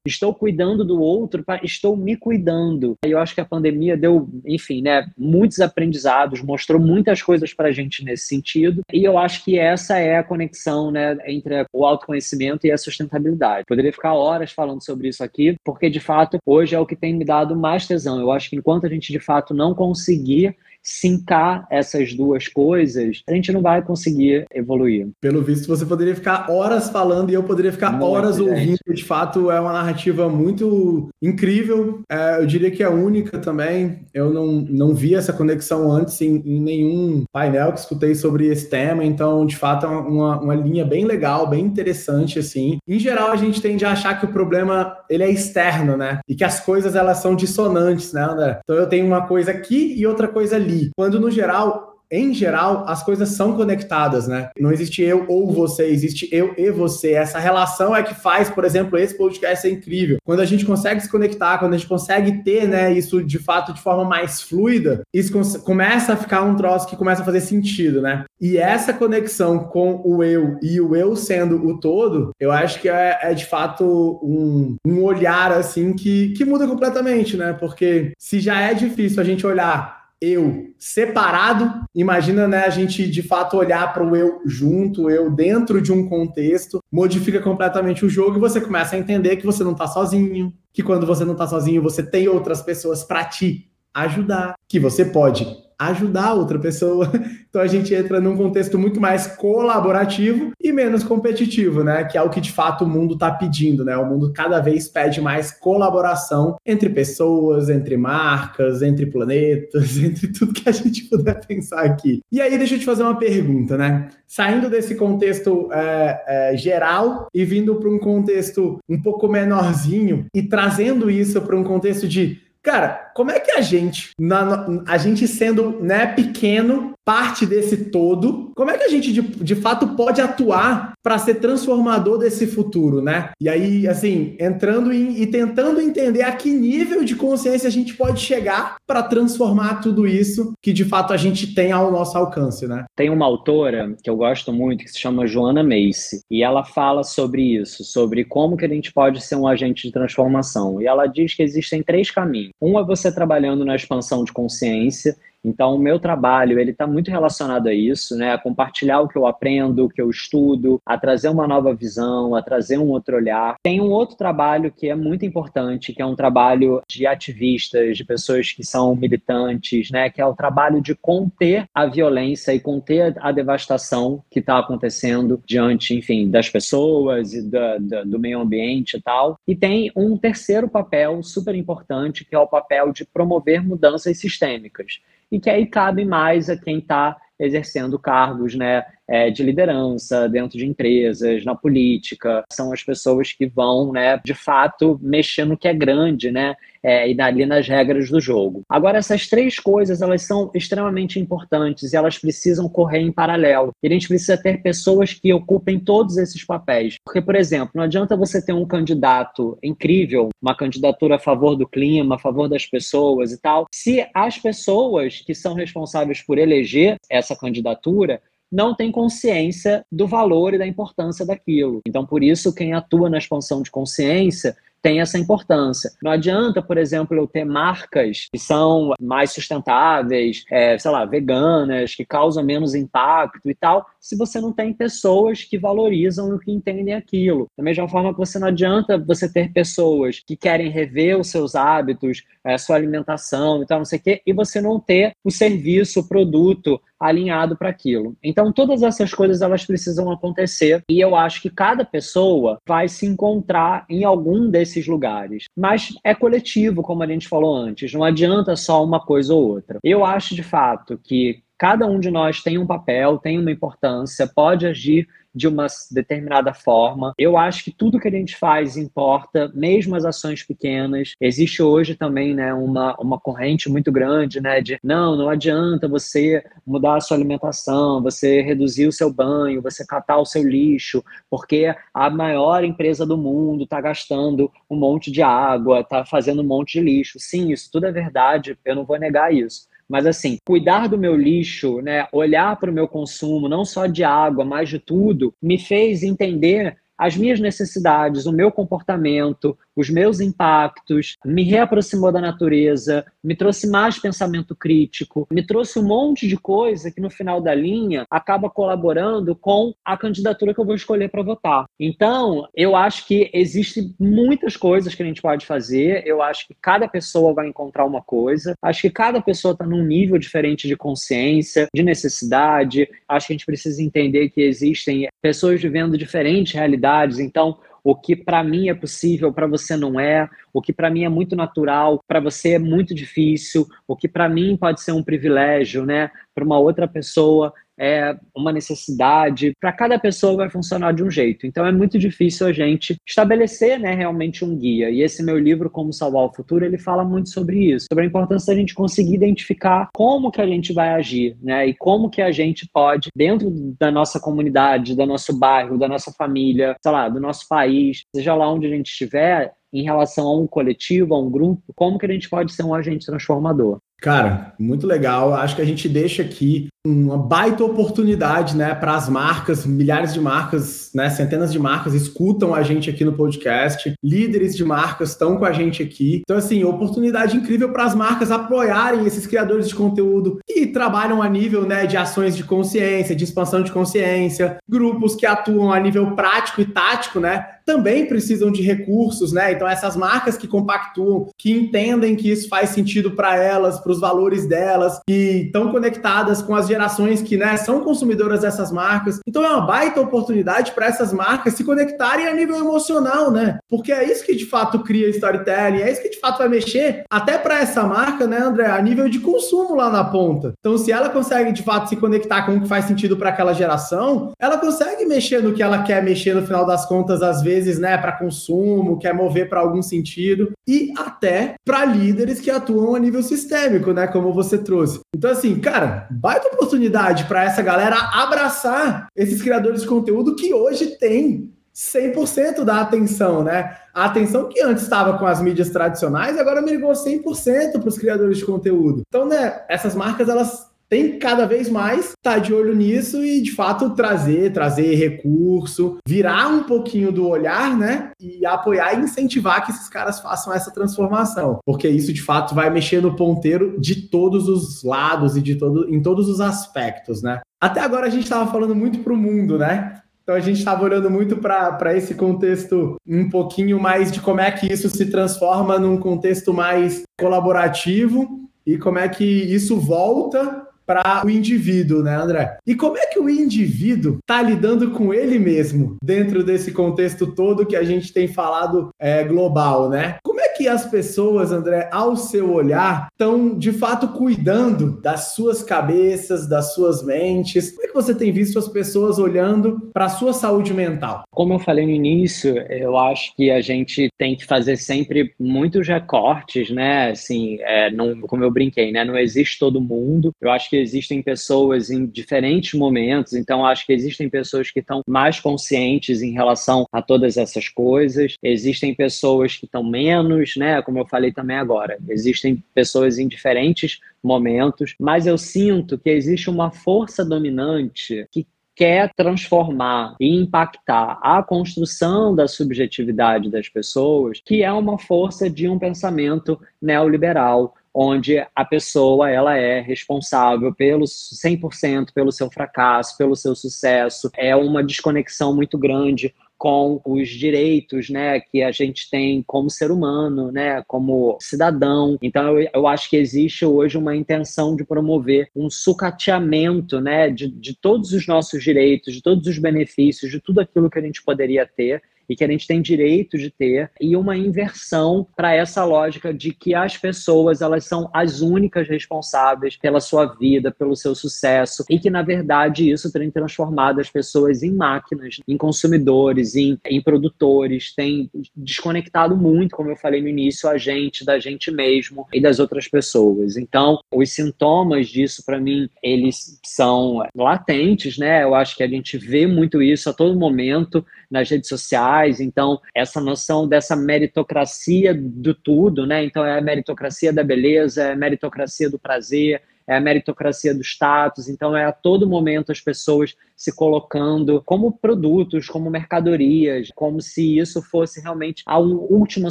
[0.06, 2.96] estou cuidando do outro para estou me cuidando.
[3.04, 7.68] E eu acho que a pandemia deu, enfim, né, muitos aprendizados, mostrou muitas coisas para
[7.68, 8.82] a gente nesse sentido.
[8.92, 13.64] E eu acho que essa é a conexão, né, entre o autoconhecimento e a sustentabilidade.
[13.66, 17.14] Poderia ficar horas falando sobre isso aqui, porque de fato hoje é o que tem
[17.14, 18.20] me dado mais tesão.
[18.20, 20.56] Eu acho que enquanto a gente de fato não conseguir
[20.86, 25.08] sincar essas duas coisas, a gente não vai conseguir evoluir.
[25.20, 28.48] Pelo visto, você poderia ficar horas falando e eu poderia ficar muito horas gente.
[28.48, 28.78] ouvindo.
[28.94, 32.02] De fato, é uma narrativa muito incrível.
[32.08, 34.06] É, eu diria que é única também.
[34.14, 38.70] Eu não, não vi essa conexão antes em, em, nenhum painel que escutei sobre esse
[38.70, 39.04] tema.
[39.04, 42.78] Então, de fato, é uma, uma linha bem legal, bem interessante, assim.
[42.86, 46.20] Em geral, a gente tende a achar que o problema ele é externo, né?
[46.28, 48.60] E que as coisas elas são dissonantes, né, André?
[48.62, 52.84] Então, eu tenho uma coisa aqui e outra coisa ali quando no geral em geral,
[52.86, 54.50] as coisas são conectadas, né?
[54.58, 57.12] Não existe eu ou você, existe eu e você.
[57.12, 60.18] Essa relação é que faz, por exemplo, esse podcast ser incrível.
[60.24, 63.72] Quando a gente consegue se conectar, quando a gente consegue ter, né, isso de fato
[63.72, 68.00] de forma mais fluida, isso começa a ficar um troço que começa a fazer sentido,
[68.00, 68.24] né?
[68.40, 72.88] E essa conexão com o eu e o eu sendo o todo, eu acho que
[72.88, 77.52] é, é de fato um, um olhar assim que, que muda completamente, né?
[77.52, 83.22] Porque se já é difícil a gente olhar eu separado, imagina né, a gente de
[83.22, 88.36] fato olhar para o eu junto, eu dentro de um contexto, modifica completamente o jogo
[88.36, 91.46] e você começa a entender que você não está sozinho, que quando você não está
[91.46, 97.10] sozinho, você tem outras pessoas para te ajudar, que você pode ajudar outra pessoa.
[97.56, 102.04] Então a gente entra num contexto muito mais colaborativo e menos competitivo, né?
[102.04, 103.96] Que é o que de fato o mundo está pedindo, né?
[103.96, 110.52] O mundo cada vez pede mais colaboração entre pessoas, entre marcas, entre planetas, entre tudo
[110.52, 112.20] que a gente puder pensar aqui.
[112.30, 114.10] E aí deixa eu te fazer uma pergunta, né?
[114.26, 120.42] Saindo desse contexto é, é, geral e vindo para um contexto um pouco menorzinho e
[120.42, 125.28] trazendo isso para um contexto de Cara, como é que a gente, na, a gente
[125.28, 130.20] sendo né, pequeno, parte desse todo, como é que a gente de, de fato pode
[130.20, 133.30] atuar para ser transformador desse futuro, né?
[133.40, 137.94] E aí, assim, entrando em, e tentando entender a que nível de consciência a gente
[137.94, 142.66] pode chegar para transformar tudo isso que de fato a gente tem ao nosso alcance,
[142.66, 142.84] né?
[142.96, 147.04] Tem uma autora que eu gosto muito que se chama Joana Macy e ela fala
[147.04, 150.82] sobre isso, sobre como que a gente pode ser um agente de transformação.
[150.82, 152.50] E ela diz que existem três caminhos.
[152.60, 157.08] Um é você trabalhando na expansão de consciência então, o meu trabalho ele está muito
[157.08, 158.32] relacionado a isso, né?
[158.32, 162.34] A compartilhar o que eu aprendo, o que eu estudo, a trazer uma nova visão,
[162.34, 163.54] a trazer um outro olhar.
[163.62, 168.04] Tem um outro trabalho que é muito importante, que é um trabalho de ativistas, de
[168.04, 170.10] pessoas que são militantes, né?
[170.10, 175.40] Que é o trabalho de conter a violência e conter a devastação que está acontecendo
[175.46, 179.38] diante, enfim, das pessoas e do meio ambiente e tal.
[179.46, 185.00] E tem um terceiro papel super importante, que é o papel de promover mudanças sistêmicas
[185.30, 190.58] e que aí cabe mais a quem está exercendo cargos né, é, de liderança dentro
[190.58, 192.44] de empresas, na política.
[192.52, 196.54] São as pessoas que vão, né, de fato, mexer no que é grande, né?
[196.82, 198.62] É, e ali nas regras do jogo.
[198.68, 203.72] Agora, essas três coisas, elas são extremamente importantes e elas precisam correr em paralelo.
[203.82, 206.94] E a gente precisa ter pessoas que ocupem todos esses papéis.
[207.04, 211.66] Porque, por exemplo, não adianta você ter um candidato incrível, uma candidatura a favor do
[211.66, 216.96] clima, a favor das pessoas e tal, se as pessoas que são responsáveis por eleger
[217.10, 221.80] essa candidatura não tem consciência do valor e da importância daquilo.
[221.86, 224.56] Então, por isso, quem atua na expansão de consciência
[224.86, 225.90] tem essa importância.
[226.00, 231.96] Não adianta, por exemplo, eu ter marcas que são mais sustentáveis, é, sei lá, veganas,
[231.96, 236.52] que causam menos impacto e tal, se você não tem pessoas que valorizam e que
[236.52, 237.48] entendem aquilo.
[237.58, 241.56] Da mesma forma que você não adianta você ter pessoas que querem rever os seus
[241.56, 245.14] hábitos, a é, sua alimentação e tal, não sei o quê, e você não ter
[245.24, 248.16] o serviço, o produto alinhado para aquilo.
[248.22, 253.06] Então, todas essas coisas elas precisam acontecer e eu acho que cada pessoa vai se
[253.06, 255.44] encontrar em algum desses lugares.
[255.56, 259.78] Mas é coletivo, como a gente falou antes, não adianta só uma coisa ou outra.
[259.82, 264.26] Eu acho de fato que cada um de nós tem um papel, tem uma importância,
[264.26, 267.12] pode agir de uma determinada forma.
[267.18, 271.12] Eu acho que tudo que a gente faz importa, mesmo as ações pequenas.
[271.20, 276.42] Existe hoje também né, uma, uma corrente muito grande né, de não, não adianta você
[276.66, 281.74] mudar a sua alimentação, você reduzir o seu banho, você catar o seu lixo, porque
[281.92, 286.78] a maior empresa do mundo está gastando um monte de água, está fazendo um monte
[286.78, 287.18] de lixo.
[287.18, 289.68] Sim, isso tudo é verdade, eu não vou negar isso.
[289.88, 294.02] Mas assim, cuidar do meu lixo, né, olhar para o meu consumo, não só de
[294.02, 300.20] água, mas de tudo, me fez entender as minhas necessidades, o meu comportamento, os meus
[300.20, 306.36] impactos, me reaproximou da natureza, me trouxe mais pensamento crítico, me trouxe um monte de
[306.36, 311.10] coisa que no final da linha acaba colaborando com a candidatura que eu vou escolher
[311.10, 311.66] para votar.
[311.78, 316.56] Então, eu acho que existem muitas coisas que a gente pode fazer, eu acho que
[316.60, 320.76] cada pessoa vai encontrar uma coisa, acho que cada pessoa está num nível diferente de
[320.76, 327.18] consciência, de necessidade, acho que a gente precisa entender que existem pessoas vivendo diferentes realidades,
[327.18, 331.04] então o que para mim é possível, para você não é, o que para mim
[331.04, 335.04] é muito natural, para você é muito difícil, o que para mim pode ser um
[335.04, 336.10] privilégio, né?
[336.34, 339.52] Para uma outra pessoa é uma necessidade.
[339.60, 341.46] Para cada pessoa vai funcionar de um jeito.
[341.46, 344.90] Então é muito difícil a gente estabelecer, né, realmente um guia.
[344.90, 348.06] E esse meu livro, Como Salvar o Futuro, ele fala muito sobre isso, sobre a
[348.06, 352.22] importância da gente conseguir identificar como que a gente vai agir, né, e como que
[352.22, 357.08] a gente pode, dentro da nossa comunidade, do nosso bairro, da nossa família, sei lá,
[357.08, 361.20] do nosso país, seja lá onde a gente estiver, em relação a um coletivo, a
[361.20, 363.78] um grupo, como que a gente pode ser um agente transformador?
[364.00, 365.32] Cara, muito legal.
[365.34, 370.20] Acho que a gente deixa aqui uma baita oportunidade, né, para as marcas, milhares de
[370.20, 375.36] marcas, né, centenas de marcas escutam a gente aqui no podcast, líderes de marcas estão
[375.36, 376.20] com a gente aqui.
[376.20, 381.28] Então, assim, oportunidade incrível para as marcas apoiarem esses criadores de conteúdo que trabalham a
[381.28, 386.14] nível, né, de ações de consciência, de expansão de consciência, grupos que atuam a nível
[386.14, 389.50] prático e tático, né, também precisam de recursos, né?
[389.50, 394.00] Então, essas marcas que compactuam, que entendem que isso faz sentido para elas, para os
[394.00, 399.20] valores delas, que estão conectadas com as gerações que né, são consumidoras dessas marcas.
[399.26, 403.58] Então, é uma baita oportunidade para essas marcas se conectarem a nível emocional, né?
[403.70, 407.04] Porque é isso que de fato cria storytelling, é isso que de fato vai mexer
[407.08, 410.54] até para essa marca, né, André, a nível de consumo lá na ponta.
[410.58, 413.52] Então, se ela consegue de fato se conectar com o que faz sentido para aquela
[413.52, 417.78] geração, ela consegue mexer no que ela quer mexer no final das contas, às vezes
[417.78, 422.98] né, para consumo, quer mover para algum sentido, e até para líderes que atuam a
[422.98, 425.00] nível sistêmico, né, como você trouxe.
[425.14, 430.96] Então, assim, cara, baita oportunidade para essa galera abraçar esses criadores de conteúdo que hoje
[430.98, 433.76] tem 100% da atenção, né?
[433.92, 438.38] A atenção que antes estava com as mídias tradicionais, agora migrou 100% para os criadores
[438.38, 439.02] de conteúdo.
[439.06, 443.52] Então, né, essas marcas, elas tem cada vez mais tá de olho nisso e de
[443.52, 448.10] fato trazer, trazer recurso, virar um pouquinho do olhar, né?
[448.20, 452.70] E apoiar e incentivar que esses caras façam essa transformação, porque isso de fato vai
[452.70, 457.40] mexer no ponteiro de todos os lados e de todo, em todos os aspectos, né?
[457.60, 460.00] Até agora a gente estava falando muito para o mundo, né?
[460.22, 464.50] Então a gente estava olhando muito para esse contexto um pouquinho mais de como é
[464.50, 471.22] que isso se transforma num contexto mais colaborativo e como é que isso volta para
[471.24, 472.56] o indivíduo, né, André?
[472.66, 477.66] E como é que o indivíduo está lidando com ele mesmo dentro desse contexto todo
[477.66, 480.16] que a gente tem falado é, global, né?
[480.22, 486.48] Como que as pessoas, André, ao seu olhar, estão de fato cuidando das suas cabeças,
[486.48, 487.72] das suas mentes?
[487.72, 491.24] Como é que você tem visto as pessoas olhando para a sua saúde mental?
[491.30, 495.86] Como eu falei no início, eu acho que a gente tem que fazer sempre muitos
[495.86, 497.10] recortes, né?
[497.10, 499.04] Assim, é, não, como eu brinquei, né?
[499.04, 500.32] Não existe todo mundo.
[500.40, 505.02] Eu acho que existem pessoas em diferentes momentos, então acho que existem pessoas que estão
[505.06, 510.82] mais conscientes em relação a todas essas coisas, existem pessoas que estão menos, né?
[510.82, 516.50] Como eu falei também agora, existem pessoas em diferentes momentos, mas eu sinto que existe
[516.50, 524.62] uma força dominante que quer transformar e impactar a construção da subjetividade das pessoas, que
[524.62, 532.12] é uma força de um pensamento neoliberal, onde a pessoa ela é responsável pelo 100%
[532.12, 534.30] pelo seu fracasso, pelo seu sucesso.
[534.36, 539.90] É uma desconexão muito grande com os direitos, né, que a gente tem como ser
[539.90, 542.16] humano, né, como cidadão.
[542.22, 547.48] Então eu, eu acho que existe hoje uma intenção de promover um sucateamento, né, de,
[547.48, 551.22] de todos os nossos direitos, de todos os benefícios, de tudo aquilo que a gente
[551.22, 555.84] poderia ter e que a gente tem direito de ter, e uma inversão para essa
[555.84, 561.14] lógica de que as pessoas elas são as únicas responsáveis pela sua vida, pelo seu
[561.14, 566.78] sucesso, e que na verdade isso tem transformado as pessoas em máquinas, em consumidores, em,
[566.86, 572.26] em produtores, tem desconectado muito, como eu falei no início, a gente da gente mesmo
[572.32, 573.56] e das outras pessoas.
[573.56, 578.42] Então, os sintomas disso para mim, eles são latentes, né?
[578.42, 582.15] Eu acho que a gente vê muito isso a todo momento nas redes sociais.
[582.40, 586.24] Então, essa noção dessa meritocracia do tudo, né?
[586.24, 590.82] Então, é a meritocracia da beleza, é a meritocracia do prazer, é a meritocracia do
[590.82, 597.22] status, então é a todo momento as pessoas se colocando como produtos, como mercadorias, como
[597.22, 599.50] se isso fosse realmente a última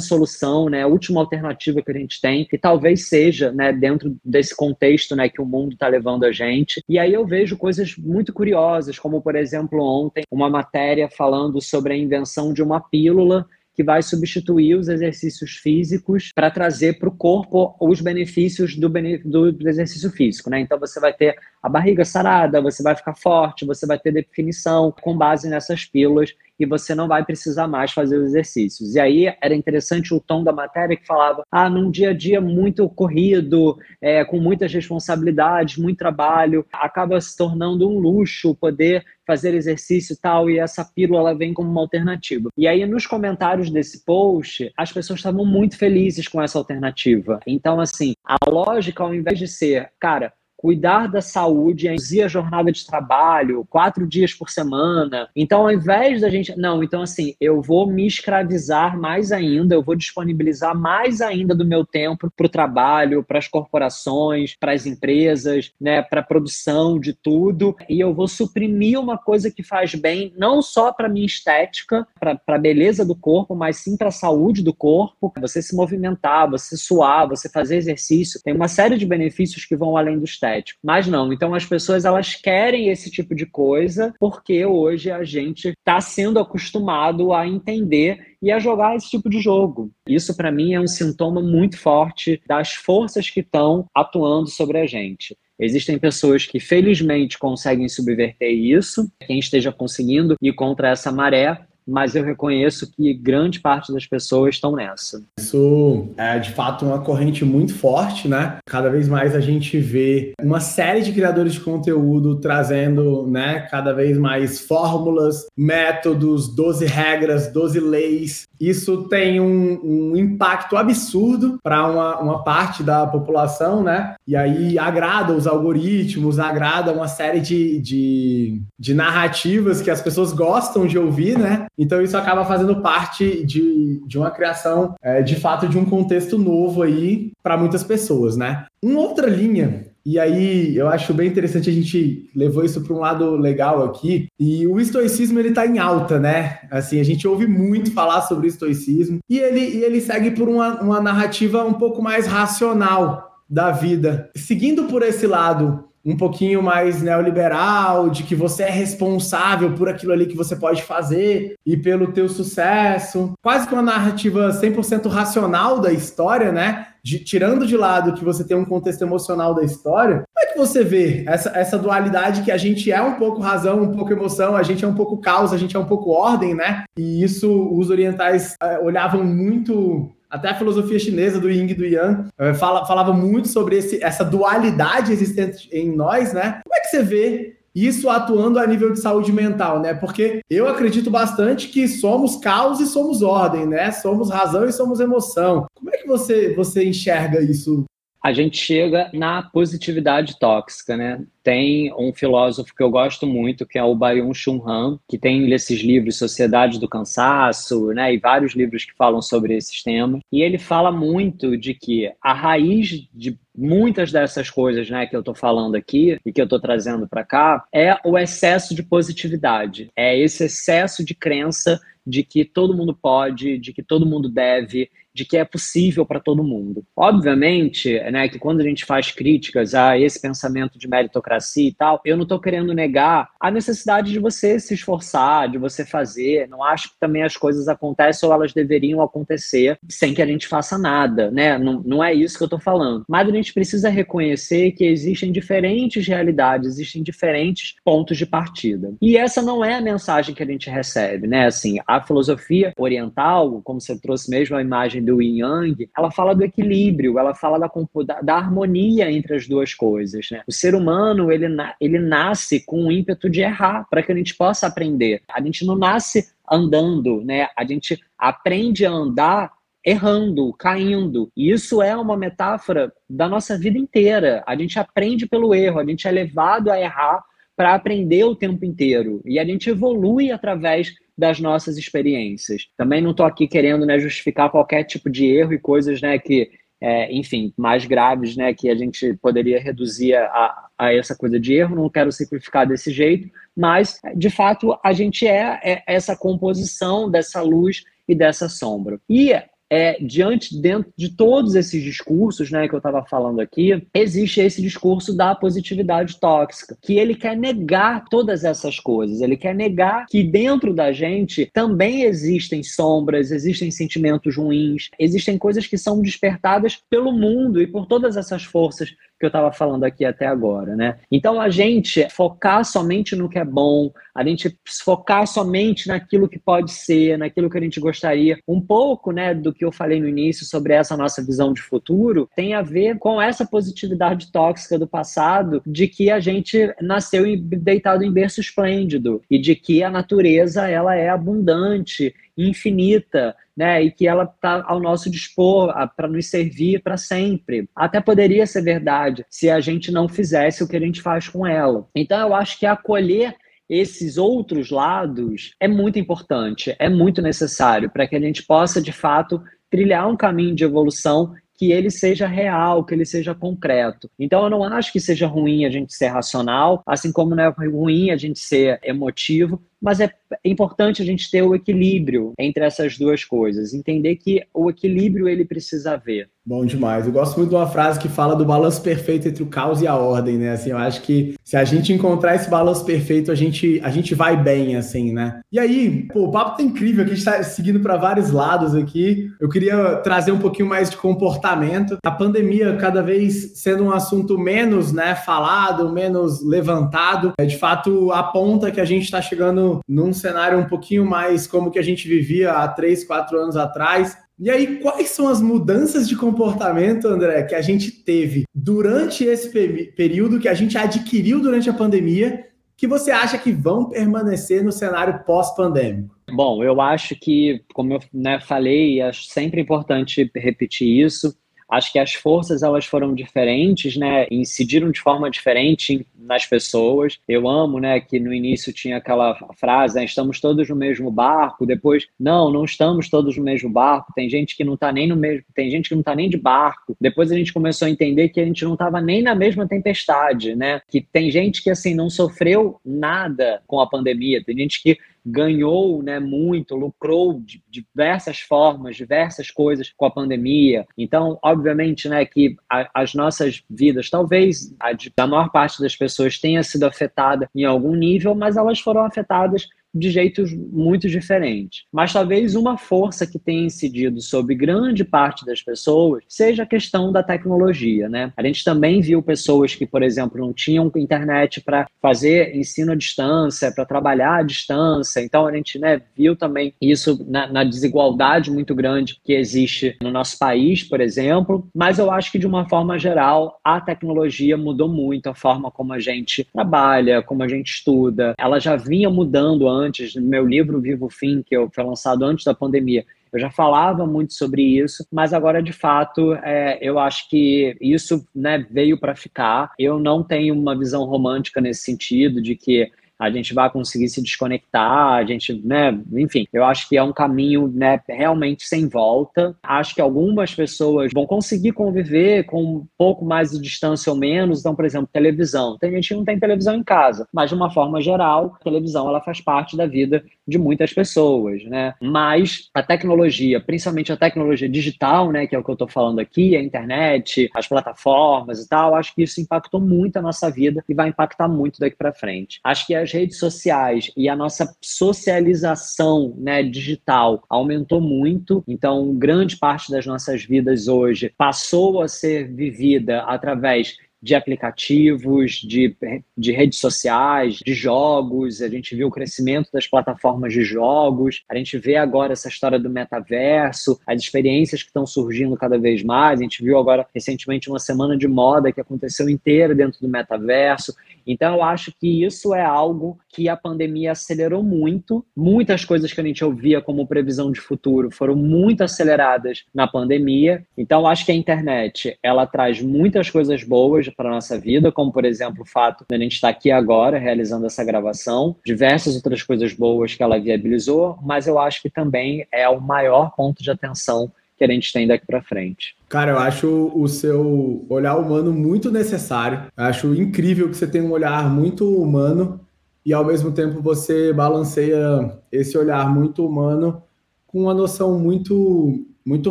[0.00, 4.54] solução, né, a última alternativa que a gente tem, e talvez seja, né, dentro desse
[4.54, 6.82] contexto, né, que o mundo está levando a gente.
[6.88, 11.94] E aí eu vejo coisas muito curiosas, como por exemplo ontem uma matéria falando sobre
[11.94, 17.12] a invenção de uma pílula que vai substituir os exercícios físicos para trazer para o
[17.12, 20.60] corpo os benefícios do, do, exercício físico, né?
[20.60, 24.94] Então você vai ter a barriga sarada, você vai ficar forte, você vai ter definição
[25.02, 28.94] com base nessas pílulas e você não vai precisar mais fazer os exercícios.
[28.94, 32.40] E aí era interessante o tom da matéria que falava: ah, num dia a dia
[32.40, 39.54] muito corrido, é, com muitas responsabilidades, muito trabalho, acaba se tornando um luxo poder fazer
[39.54, 42.48] exercício e tal, e essa pílula vem como uma alternativa.
[42.56, 47.40] E aí, nos comentários desse post, as pessoas estavam muito felizes com essa alternativa.
[47.46, 50.32] Então, assim, a lógica, ao invés de ser, cara,
[50.66, 55.28] cuidar da saúde, reduzir a jornada de trabalho, quatro dias por semana.
[55.36, 56.58] Então, ao invés da gente.
[56.58, 61.64] Não, então, assim, eu vou me escravizar mais ainda, eu vou disponibilizar mais ainda do
[61.64, 66.98] meu tempo para o trabalho, para as corporações, para as empresas, né, para a produção
[66.98, 67.76] de tudo.
[67.88, 72.40] E eu vou suprimir uma coisa que faz bem, não só para minha estética, para
[72.44, 75.32] a beleza do corpo, mas sim para a saúde do corpo.
[75.40, 78.40] Você se movimentar, você suar, você fazer exercício.
[78.42, 82.04] Tem uma série de benefícios que vão além do estético Mas não, então as pessoas
[82.04, 88.36] elas querem esse tipo de coisa porque hoje a gente está sendo acostumado a entender
[88.42, 89.90] e a jogar esse tipo de jogo.
[90.08, 94.86] Isso para mim é um sintoma muito forte das forças que estão atuando sobre a
[94.86, 95.36] gente.
[95.58, 102.14] Existem pessoas que felizmente conseguem subverter isso, quem esteja conseguindo ir contra essa maré, mas
[102.14, 105.22] eu reconheço que grande parte das pessoas estão nessa.
[105.38, 108.58] Isso é de fato uma corrente muito forte, né?
[108.66, 113.92] Cada vez mais a gente vê uma série de criadores de conteúdo trazendo, né, cada
[113.92, 118.48] vez mais fórmulas, métodos, 12 regras, 12 leis.
[118.60, 124.14] Isso tem um, um impacto absurdo para uma, uma parte da população, né?
[124.26, 130.32] E aí agrada os algoritmos, agrada uma série de, de, de narrativas que as pessoas
[130.32, 131.66] gostam de ouvir, né?
[131.78, 136.38] Então isso acaba fazendo parte de, de uma criação, é, de fato, de um contexto
[136.38, 138.66] novo aí para muitas pessoas, né?
[138.82, 143.00] Uma outra linha e aí, eu acho bem interessante a gente levou isso para um
[143.00, 144.28] lado legal aqui.
[144.38, 146.60] E o estoicismo ele está em alta, né?
[146.70, 150.80] Assim, a gente ouve muito falar sobre estoicismo e ele, e ele segue por uma,
[150.80, 154.30] uma narrativa um pouco mais racional da vida.
[154.36, 160.12] Seguindo por esse lado um pouquinho mais neoliberal, de que você é responsável por aquilo
[160.12, 163.32] ali que você pode fazer e pelo teu sucesso.
[163.42, 166.86] Quase que uma narrativa 100% racional da história, né?
[167.06, 170.58] De, tirando de lado que você tem um contexto emocional da história, como é que
[170.58, 174.56] você vê essa, essa dualidade que a gente é um pouco razão, um pouco emoção,
[174.56, 176.82] a gente é um pouco causa, a gente é um pouco ordem, né?
[176.98, 181.86] E isso os orientais é, olhavam muito até a filosofia chinesa do Yin e do
[181.86, 186.60] Yang eh, fala, falava muito sobre esse, essa dualidade existente em nós, né?
[186.64, 189.92] Como é que você vê isso atuando a nível de saúde mental, né?
[189.92, 193.92] Porque eu acredito bastante que somos caos e somos ordem, né?
[193.92, 195.66] Somos razão e somos emoção.
[195.74, 197.84] Como é que você, você enxerga isso
[198.26, 201.24] a gente chega na positividade tóxica, né?
[201.44, 205.80] Tem um filósofo que eu gosto muito, que é o Byung-Chul Han, que tem esses
[205.80, 210.22] livros Sociedade do Cansaço, né, e vários livros que falam sobre esses temas.
[210.32, 215.20] E ele fala muito de que a raiz de muitas dessas coisas, né, que eu
[215.20, 219.90] estou falando aqui e que eu estou trazendo para cá, é o excesso de positividade.
[219.96, 224.90] É esse excesso de crença de que todo mundo pode, de que todo mundo deve,
[225.16, 226.84] de que é possível para todo mundo.
[226.96, 232.00] Obviamente, né, que quando a gente faz críticas a esse pensamento de meritocracia e tal,
[232.04, 236.48] eu não estou querendo negar a necessidade de você se esforçar, de você fazer.
[236.48, 240.46] Não acho que também as coisas acontecem ou elas deveriam acontecer sem que a gente
[240.46, 241.58] faça nada, né?
[241.58, 243.04] Não, não é isso que eu estou falando.
[243.08, 248.94] Mas a gente precisa reconhecer que existem diferentes realidades, existem diferentes pontos de partida.
[249.02, 251.46] E essa não é a mensagem que a gente recebe, né?
[251.46, 256.10] Assim, a A filosofia oriental, como você trouxe mesmo a imagem do yin yang, ela
[256.10, 260.28] fala do equilíbrio, ela fala da, da, harmonia entre as duas coisas.
[260.30, 260.42] Né?
[260.46, 261.46] O ser humano ele,
[261.80, 265.22] ele nasce com o ímpeto de errar para que a gente possa aprender.
[265.32, 267.48] A gente não nasce andando, né?
[267.56, 269.52] A gente aprende a andar
[269.84, 271.30] errando, caindo.
[271.36, 274.42] E isso é uma metáfora da nossa vida inteira.
[274.46, 277.24] A gente aprende pelo erro, a gente é levado a errar
[277.56, 279.22] para aprender o tempo inteiro.
[279.24, 282.68] E a gente evolui através das nossas experiências.
[282.76, 286.50] Também não estou aqui querendo né, justificar qualquer tipo de erro e coisas né, que,
[286.78, 291.54] é, enfim, mais graves né, que a gente poderia reduzir a, a essa coisa de
[291.54, 291.74] erro.
[291.74, 297.40] Não quero simplificar desse jeito, mas, de fato, a gente é, é essa composição dessa
[297.40, 299.00] luz e dessa sombra.
[299.08, 299.32] E
[299.70, 304.62] é, diante dentro de todos esses discursos né, que eu estava falando aqui, existe esse
[304.62, 310.22] discurso da positividade tóxica, que ele quer negar todas essas coisas, ele quer negar que
[310.22, 317.12] dentro da gente também existem sombras, existem sentimentos ruins, existem coisas que são despertadas pelo
[317.12, 320.98] mundo e por todas essas forças que eu estava falando aqui até agora, né?
[321.10, 326.38] Então a gente focar somente no que é bom, a gente focar somente naquilo que
[326.38, 330.08] pode ser, naquilo que a gente gostaria, um pouco, né, do que eu falei no
[330.08, 334.86] início sobre essa nossa visão de futuro, tem a ver com essa positividade tóxica do
[334.86, 340.68] passado, de que a gente nasceu deitado em berço esplêndido e de que a natureza
[340.68, 343.82] ela é abundante infinita, né?
[343.82, 347.68] E que ela está ao nosso dispor para nos servir para sempre.
[347.74, 351.46] Até poderia ser verdade se a gente não fizesse o que a gente faz com
[351.46, 351.86] ela.
[351.94, 353.34] Então eu acho que acolher
[353.68, 358.92] esses outros lados é muito importante, é muito necessário para que a gente possa de
[358.92, 364.10] fato trilhar um caminho de evolução que ele seja real, que ele seja concreto.
[364.18, 367.48] Então eu não acho que seja ruim a gente ser racional, assim como não é
[367.66, 370.10] ruim a gente ser emotivo, mas é
[370.44, 375.44] importante a gente ter o equilíbrio entre essas duas coisas, entender que o equilíbrio ele
[375.44, 376.28] precisa haver.
[376.48, 377.06] Bom demais.
[377.06, 379.86] Eu gosto muito de uma frase que fala do balanço perfeito entre o caos e
[379.86, 380.52] a ordem, né?
[380.52, 384.14] Assim, eu acho que se a gente encontrar esse balanço perfeito, a gente, a gente
[384.14, 385.40] vai bem, assim, né?
[385.50, 389.28] E aí, pô, o papo tá incrível, a gente tá seguindo para vários lados aqui.
[389.40, 391.96] Eu queria trazer um pouquinho mais de comportamento.
[392.04, 398.12] A pandemia cada vez sendo um assunto menos, né, falado, menos levantado, é, de fato
[398.12, 402.08] aponta que a gente está chegando num cenário um pouquinho mais como que a gente
[402.08, 407.42] vivia há três, quatro anos atrás, e aí, quais são as mudanças de comportamento, André,
[407.44, 409.48] que a gente teve durante esse
[409.96, 412.44] período, que a gente adquiriu durante a pandemia,
[412.76, 416.14] que você acha que vão permanecer no cenário pós-pandêmico?
[416.30, 421.34] Bom, eu acho que, como eu né, falei, acho sempre importante repetir isso.
[421.68, 424.26] Acho que as forças elas foram diferentes, né?
[424.30, 427.18] Incidiram de forma diferente nas pessoas.
[427.26, 431.66] Eu amo, né, que no início tinha aquela frase, né, estamos todos no mesmo barco.
[431.66, 434.12] Depois, não, não estamos todos no mesmo barco.
[434.14, 436.36] Tem gente que não está nem no mesmo, tem gente que não está nem de
[436.36, 436.96] barco.
[437.00, 440.54] Depois a gente começou a entender que a gente não estava nem na mesma tempestade,
[440.54, 440.80] né?
[440.88, 444.42] Que tem gente que assim não sofreu nada com a pandemia.
[444.44, 450.86] Tem gente que ganhou né, muito, lucrou de diversas formas, diversas coisas com a pandemia.
[450.96, 455.96] Então, obviamente, né, que a, as nossas vidas, talvez a, de, a maior parte das
[455.96, 459.66] pessoas tenha sido afetada em algum nível, mas elas foram afetadas
[459.98, 461.84] de jeitos muito diferentes.
[461.92, 467.12] Mas talvez uma força que tenha incidido sobre grande parte das pessoas seja a questão
[467.12, 468.32] da tecnologia, né?
[468.36, 472.94] A gente também viu pessoas que, por exemplo, não tinham internet para fazer ensino à
[472.94, 475.20] distância, para trabalhar à distância.
[475.20, 480.10] Então a gente né, viu também isso na, na desigualdade muito grande que existe no
[480.10, 481.68] nosso país, por exemplo.
[481.74, 485.92] Mas eu acho que de uma forma geral a tecnologia mudou muito a forma como
[485.92, 488.34] a gente trabalha, como a gente estuda.
[488.38, 492.44] Ela já vinha mudando antes antes, no meu livro Vivo Fim, que foi lançado antes
[492.44, 497.28] da pandemia, eu já falava muito sobre isso, mas agora, de fato, é, eu acho
[497.28, 499.72] que isso né, veio para ficar.
[499.78, 504.22] Eu não tenho uma visão romântica nesse sentido, de que a gente vai conseguir se
[504.22, 509.56] desconectar, a gente, né, enfim, eu acho que é um caminho, né, realmente sem volta.
[509.62, 514.60] Acho que algumas pessoas vão conseguir conviver com um pouco mais de distância ou menos,
[514.60, 515.76] então, por exemplo, televisão.
[515.78, 519.08] Tem gente que não tem televisão em casa, mas de uma forma geral, a televisão
[519.08, 521.94] ela faz parte da vida de muitas pessoas, né?
[522.00, 526.18] Mas a tecnologia, principalmente a tecnologia digital, né, que é o que eu estou falando
[526.18, 530.84] aqui, a internet, as plataformas e tal, acho que isso impactou muito a nossa vida
[530.88, 532.60] e vai impactar muito daqui para frente.
[532.62, 539.56] Acho que as redes sociais e a nossa socialização, né, digital aumentou muito, então grande
[539.56, 545.94] parte das nossas vidas hoje passou a ser vivida através de aplicativos, de,
[546.36, 551.54] de redes sociais, de jogos, a gente viu o crescimento das plataformas de jogos, a
[551.54, 556.40] gente vê agora essa história do metaverso, as experiências que estão surgindo cada vez mais,
[556.40, 560.92] a gente viu agora recentemente uma semana de moda que aconteceu inteira dentro do metaverso.
[561.26, 565.24] Então, eu acho que isso é algo que a pandemia acelerou muito.
[565.36, 570.64] Muitas coisas que a gente ouvia como previsão de futuro foram muito aceleradas na pandemia.
[570.76, 574.92] Então, eu acho que a internet ela traz muitas coisas boas para a nossa vida,
[574.92, 579.16] como, por exemplo, o fato de a gente estar aqui agora realizando essa gravação, diversas
[579.16, 583.62] outras coisas boas que ela viabilizou, mas eu acho que também é o maior ponto
[583.62, 585.94] de atenção que a gente tem daqui para frente.
[586.08, 589.64] Cara, eu acho o seu olhar humano muito necessário.
[589.76, 592.60] Eu acho incrível que você tem um olhar muito humano
[593.04, 597.02] e ao mesmo tempo você balanceia esse olhar muito humano
[597.46, 599.50] com uma noção muito muito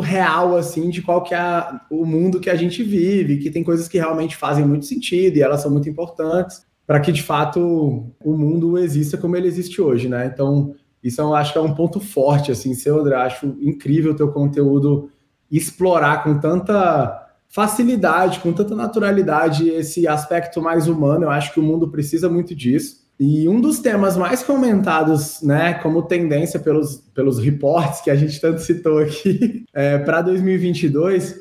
[0.00, 3.86] real assim de qual que é o mundo que a gente vive, que tem coisas
[3.86, 8.32] que realmente fazem muito sentido e elas são muito importantes para que de fato o
[8.32, 10.30] mundo exista como ele existe hoje, né?
[10.32, 10.74] Então,
[11.06, 15.10] isso eu acho que é um ponto forte, assim, seu acho incrível o teu conteúdo
[15.50, 21.24] explorar com tanta facilidade, com tanta naturalidade esse aspecto mais humano.
[21.24, 23.06] Eu acho que o mundo precisa muito disso.
[23.18, 28.40] E um dos temas mais comentados, né, como tendência pelos, pelos reportes que a gente
[28.40, 31.36] tanto citou aqui é, para 2022,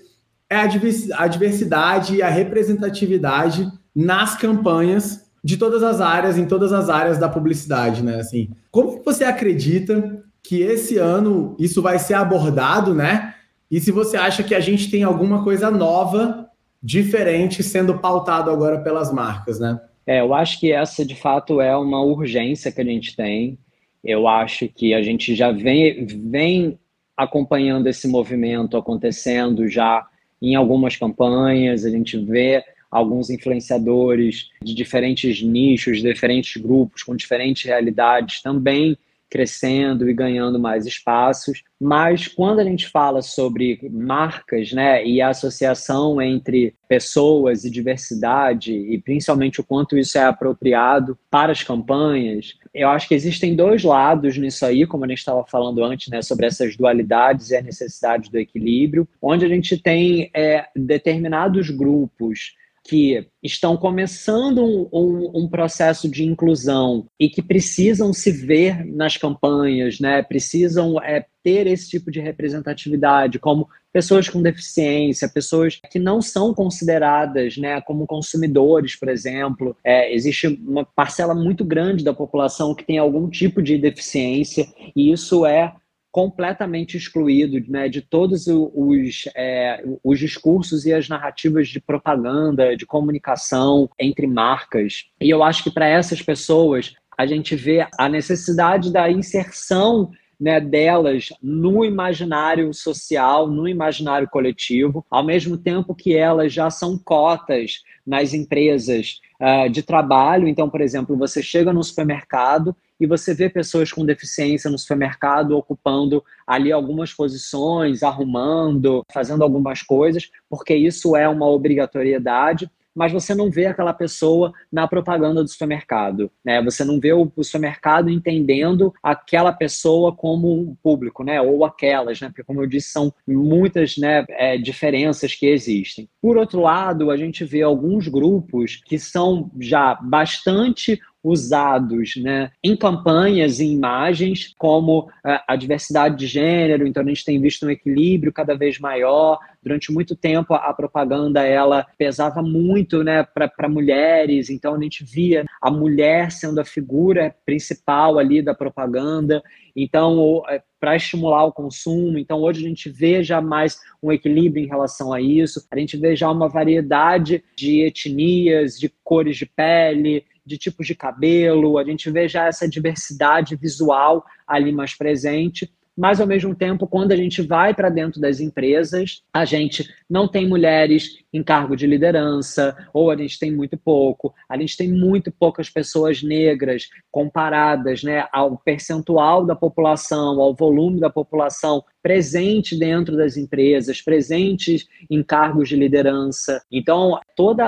[0.50, 6.90] é a diversidade e a representatividade nas campanhas de todas as áreas, em todas as
[6.90, 8.16] áreas da publicidade, né?
[8.16, 13.36] Assim, como você acredita que esse ano isso vai ser abordado, né?
[13.70, 16.50] E se você acha que a gente tem alguma coisa nova,
[16.82, 19.80] diferente, sendo pautado agora pelas marcas, né?
[20.08, 23.60] É, eu acho que essa de fato é uma urgência que a gente tem.
[24.04, 26.80] Eu acho que a gente já vem, vem
[27.16, 30.08] acompanhando esse movimento acontecendo já
[30.42, 32.64] em algumas campanhas, a gente vê
[32.96, 38.98] alguns influenciadores de diferentes nichos, diferentes grupos, com diferentes realidades também
[39.30, 41.62] crescendo e ganhando mais espaços.
[41.78, 48.72] Mas quando a gente fala sobre marcas, né, e a associação entre pessoas e diversidade,
[48.72, 53.84] e principalmente o quanto isso é apropriado para as campanhas, eu acho que existem dois
[53.84, 57.62] lados nisso aí, como a gente estava falando antes, né, sobre essas dualidades e a
[57.62, 62.54] necessidade do equilíbrio, onde a gente tem é, determinados grupos
[62.86, 69.18] que estão começando um, um, um, processo de inclusão e que precisam se ver nas
[69.18, 70.22] campanhas, né?
[70.22, 76.54] precisam é, ter esse tipo de representatividade, como pessoas com deficiência, pessoas que não são
[76.54, 79.76] consideradas né, como consumidores, por exemplo.
[79.84, 85.12] É, existe uma parcela muito grande da população que tem algum tipo de deficiência, e
[85.12, 85.74] isso é
[86.16, 92.86] completamente excluído né, de todos os, é, os discursos e as narrativas de propaganda, de
[92.86, 95.10] comunicação entre marcas.
[95.20, 100.10] E eu acho que para essas pessoas a gente vê a necessidade da inserção
[100.40, 106.98] né, delas no imaginário social, no imaginário coletivo, ao mesmo tempo que elas já são
[106.98, 110.48] cotas nas empresas uh, de trabalho.
[110.48, 115.58] Então, por exemplo, você chega no supermercado e você vê pessoas com deficiência no supermercado
[115.58, 123.36] ocupando ali algumas posições, arrumando, fazendo algumas coisas, porque isso é uma obrigatoriedade mas você
[123.36, 126.64] não vê aquela pessoa na propaganda do supermercado, né?
[126.64, 131.42] Você não vê o, supermercado entendendo aquela pessoa como um público, né?
[131.42, 132.30] Ou aquelas, né?
[132.30, 136.08] Porque como eu disse, são muitas, né, é, diferenças que existem.
[136.22, 142.78] Por outro lado, a gente vê alguns grupos que são já bastante usados né, em
[142.78, 147.70] campanhas e imagens, como a, a diversidade de gênero, então a gente tem visto um
[147.72, 149.40] equilíbrio cada vez maior.
[149.64, 155.44] Durante muito tempo a, propaganda ela pesava muito né, para mulheres, então a gente via
[155.60, 159.42] a mulher sendo a figura principal ali da propaganda.
[159.76, 162.18] Então, é, para estimular o consumo.
[162.18, 165.68] Então, hoje a gente vê já mais um equilíbrio em relação a isso.
[165.70, 170.96] A gente vê já uma variedade de etnias, de cores de pele, de tipos de
[170.96, 176.86] cabelo, a gente vê já essa diversidade visual ali mais presente mas ao mesmo tempo,
[176.86, 181.76] quando a gente vai para dentro das empresas, a gente não tem mulheres em cargo
[181.76, 186.88] de liderança, ou a gente tem muito pouco, a gente tem muito poucas pessoas negras
[187.12, 194.86] comparadas né, ao percentual da população, ao volume da população presente dentro das empresas, presentes
[195.10, 196.62] em cargos de liderança.
[196.72, 197.66] Então, todas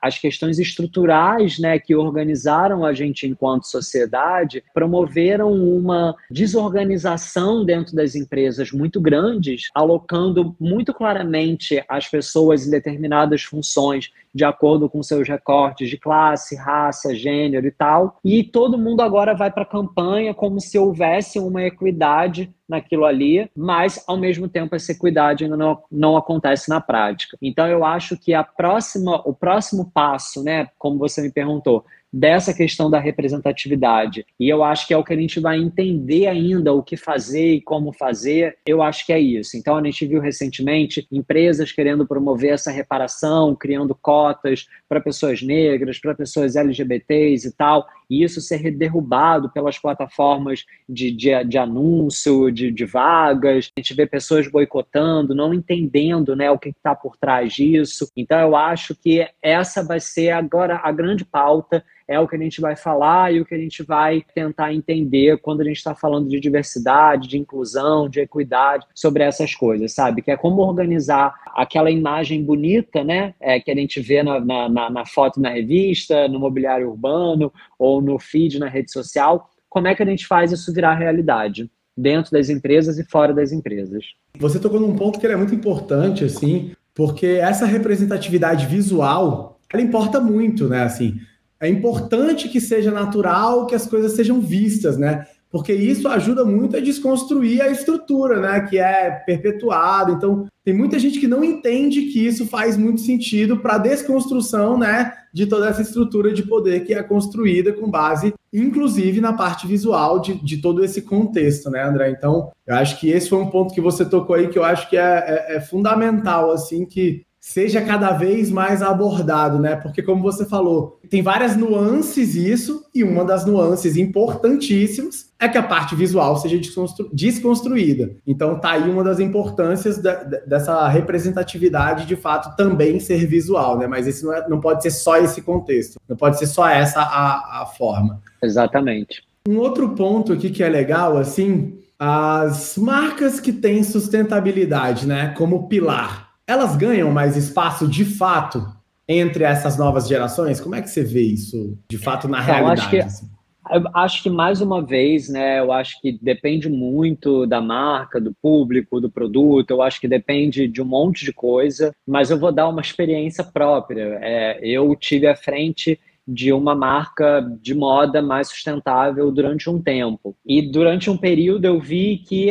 [0.00, 8.14] as questões estruturais né, que organizaram a gente enquanto sociedade promoveram uma desorganização dentro das
[8.14, 15.28] empresas muito grandes, alocando muito claramente as pessoas em determinadas funções de acordo com seus
[15.28, 18.18] recortes de classe, raça, gênero e tal.
[18.24, 23.50] E todo mundo agora vai para a campanha como se houvesse uma equidade naquilo ali,
[23.56, 27.36] mas ao mesmo tempo essa equidade ainda não, não acontece na prática.
[27.40, 32.52] Então eu acho que a próxima, o próximo passo, né, como você me perguntou, dessa
[32.52, 34.26] questão da representatividade.
[34.38, 37.54] E eu acho que é o que a gente vai entender ainda o que fazer
[37.54, 38.58] e como fazer.
[38.66, 39.56] Eu acho que é isso.
[39.56, 45.98] Então a gente viu recentemente empresas querendo promover essa reparação, criando cotas para pessoas negras,
[45.98, 52.51] para pessoas LGBTs e tal, e isso ser derrubado pelas plataformas de, de, de anúncio,
[52.52, 53.70] de, de vagas.
[53.76, 58.10] A gente vê pessoas boicotando, não entendendo né, o que está por trás disso.
[58.16, 62.38] Então eu acho que essa vai ser agora a grande pauta é o que a
[62.38, 65.94] gente vai falar e o que a gente vai tentar entender quando a gente está
[65.94, 70.22] falando de diversidade, de inclusão, de equidade, sobre essas coisas, sabe?
[70.22, 73.34] Que é como organizar aquela imagem bonita, né?
[73.40, 78.00] É, que a gente vê na, na, na foto na revista, no mobiliário urbano ou
[78.02, 79.48] no feed na rede social.
[79.68, 81.70] Como é que a gente faz isso virar realidade?
[81.96, 84.04] Dentro das empresas e fora das empresas.
[84.38, 90.20] Você tocou num ponto que é muito importante, assim, porque essa representatividade visual, ela importa
[90.20, 90.82] muito, né?
[90.82, 91.18] Assim,
[91.60, 95.26] é importante que seja natural, que as coisas sejam vistas, né?
[95.52, 98.60] Porque isso ajuda muito a desconstruir a estrutura, né?
[98.62, 100.10] Que é perpetuada.
[100.10, 104.78] Então, tem muita gente que não entende que isso faz muito sentido para a desconstrução,
[104.78, 105.12] né?
[105.30, 110.20] De toda essa estrutura de poder que é construída com base, inclusive, na parte visual
[110.20, 112.10] de, de todo esse contexto, né, André?
[112.10, 114.88] Então, eu acho que esse foi um ponto que você tocou aí que eu acho
[114.88, 119.74] que é, é, é fundamental, assim, que seja cada vez mais abordado, né?
[119.74, 125.58] Porque, como você falou, tem várias nuances isso, e uma das nuances importantíssimas é que
[125.58, 128.14] a parte visual seja desconstru desconstruída.
[128.24, 133.88] Então, tá aí uma das importâncias da, dessa representatividade, de fato, também ser visual, né?
[133.88, 137.00] Mas esse não, é, não pode ser só esse contexto, não pode ser só essa
[137.00, 138.22] a, a forma.
[138.40, 139.24] Exatamente.
[139.48, 145.66] Um outro ponto aqui que é legal, assim, as marcas que têm sustentabilidade, né, como
[145.66, 148.66] pilar elas ganham mais espaço de fato
[149.08, 150.60] entre essas novas gerações?
[150.60, 152.80] Como é que você vê isso de fato na então, realidade?
[152.80, 153.30] Acho que, assim?
[153.70, 155.60] eu acho que mais uma vez, né?
[155.60, 159.70] Eu acho que depende muito da marca, do público, do produto.
[159.70, 161.94] Eu acho que depende de um monte de coisa.
[162.06, 164.18] Mas eu vou dar uma experiência própria.
[164.20, 170.36] É, eu tive à frente de uma marca de moda mais sustentável durante um tempo.
[170.44, 172.50] E durante um período eu vi que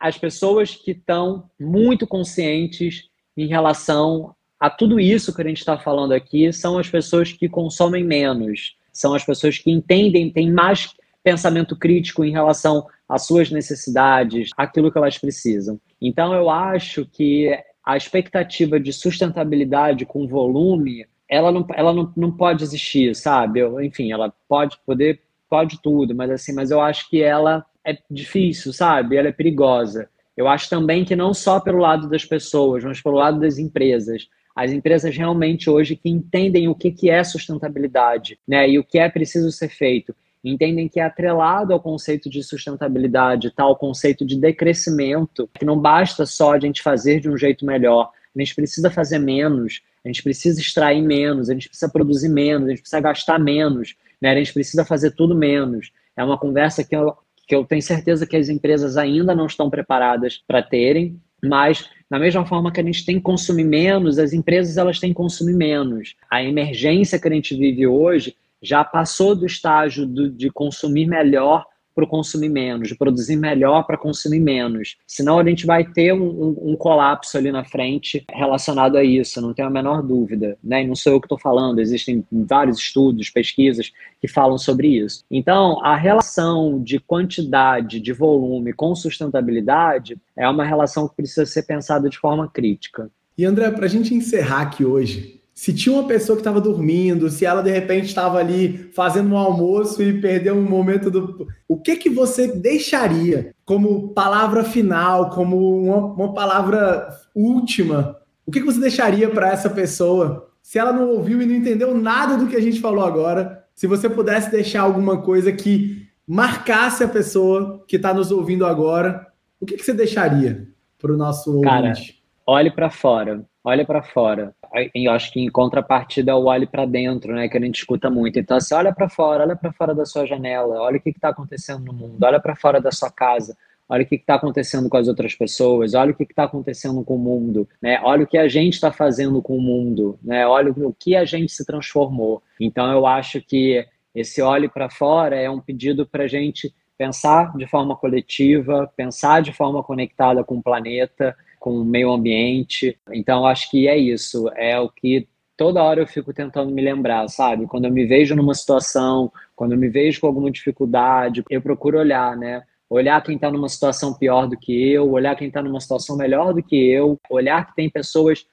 [0.00, 3.04] as pessoas que estão muito conscientes
[3.36, 7.48] em relação a tudo isso que a gente está falando aqui são as pessoas que
[7.48, 13.50] consomem menos, são as pessoas que entendem, têm mais pensamento crítico em relação às suas
[13.50, 15.80] necessidades, aquilo que elas precisam.
[16.00, 17.50] Então, eu acho que
[17.84, 23.60] a expectativa de sustentabilidade com volume, ela não, ela não, não pode existir, sabe?
[23.60, 27.98] Eu, enfim, ela pode poder, pode tudo, mas assim, mas eu acho que ela é
[28.10, 29.16] difícil, sabe?
[29.16, 30.08] Ela é perigosa.
[30.36, 34.28] Eu acho também que não só pelo lado das pessoas, mas pelo lado das empresas.
[34.54, 38.98] As empresas realmente hoje que entendem o que, que é sustentabilidade né, e o que
[38.98, 40.14] é preciso ser feito,
[40.44, 46.26] entendem que é atrelado ao conceito de sustentabilidade, tal conceito de decrescimento, que não basta
[46.26, 50.22] só a gente fazer de um jeito melhor, a gente precisa fazer menos, a gente
[50.22, 54.32] precisa extrair menos, a gente precisa produzir menos, a gente precisa gastar menos, né?
[54.32, 55.92] a gente precisa fazer tudo menos.
[56.16, 57.16] É uma conversa que eu
[57.46, 62.18] que eu tenho certeza que as empresas ainda não estão preparadas para terem, mas da
[62.18, 65.54] mesma forma que a gente tem que consumir menos, as empresas elas têm que consumir
[65.54, 66.14] menos.
[66.30, 71.66] A emergência que a gente vive hoje já passou do estágio do, de consumir melhor
[71.94, 74.96] para consumir menos, de produzir melhor para consumir menos.
[75.06, 79.40] Senão a gente vai ter um, um, um, colapso ali na frente relacionado a isso,
[79.40, 80.58] não tenho a menor dúvida.
[80.62, 80.82] Né?
[80.82, 85.24] E não sou eu que estou falando, existem vários estudos, pesquisas que falam sobre isso.
[85.30, 91.62] Então, a relação de quantidade, de volume com sustentabilidade é uma relação que precisa ser
[91.62, 93.10] pensada de forma crítica.
[93.36, 97.30] E André, para a gente encerrar aqui hoje, se tinha uma pessoa que estava dormindo,
[97.30, 101.46] se ela de repente estava ali fazendo um almoço e perdeu um momento do.
[101.68, 108.18] O que que você deixaria como palavra final, como uma, uma palavra última?
[108.44, 110.50] O que, que você deixaria para essa pessoa?
[110.60, 113.86] Se ela não ouviu e não entendeu nada do que a gente falou agora, se
[113.86, 119.28] você pudesse deixar alguma coisa que marcasse a pessoa que está nos ouvindo agora,
[119.60, 122.22] o que, que você deixaria para o nosso Cara, ouvinte?
[122.46, 124.54] Olhe para fora olha para fora.
[124.94, 128.10] Eu acho que em contrapartida é o olhe para dentro, né, que a gente escuta
[128.10, 128.38] muito.
[128.38, 131.28] Então, assim, olha para fora, olha para fora da sua janela, olha o que está
[131.28, 133.56] acontecendo no mundo, olha para fora da sua casa,
[133.88, 137.14] olha o que está acontecendo com as outras pessoas, olha o que está acontecendo com
[137.14, 138.00] o mundo, né?
[138.02, 140.46] Olha o que a gente está fazendo com o mundo, né?
[140.46, 142.42] Olha o que a gente se transformou.
[142.58, 147.56] Então eu acho que esse olhe para fora é um pedido para a gente pensar
[147.56, 152.98] de forma coletiva, pensar de forma conectada com o planeta, com o meio ambiente.
[153.10, 157.26] Então acho que é isso, é o que toda hora eu fico tentando me lembrar,
[157.28, 157.66] sabe?
[157.66, 161.98] Quando eu me vejo numa situação, quando eu me vejo com alguma dificuldade, eu procuro
[161.98, 162.62] olhar, né?
[162.90, 166.52] olhar quem está numa situação pior do que eu, olhar quem está numa situação melhor
[166.52, 168.44] do que eu, olhar que tem pessoas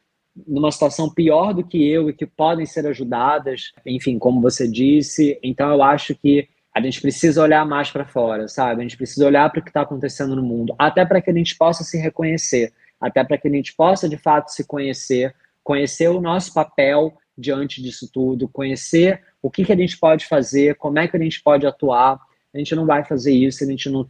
[0.47, 5.38] numa situação pior do que eu e que podem ser ajudadas, enfim, como você disse.
[5.43, 8.80] Então, eu acho que a gente precisa olhar mais para fora, sabe?
[8.80, 11.34] A gente precisa olhar para o que está acontecendo no mundo, até para que a
[11.34, 12.72] gente possa se reconhecer,
[13.02, 15.34] até para que a gente possa, de fato, se conhecer,
[15.64, 20.76] conhecer o nosso papel diante disso tudo, conhecer o que, que a gente pode fazer,
[20.76, 22.20] como é que a gente pode atuar
[22.54, 24.06] a gente não vai fazer isso se a gente não,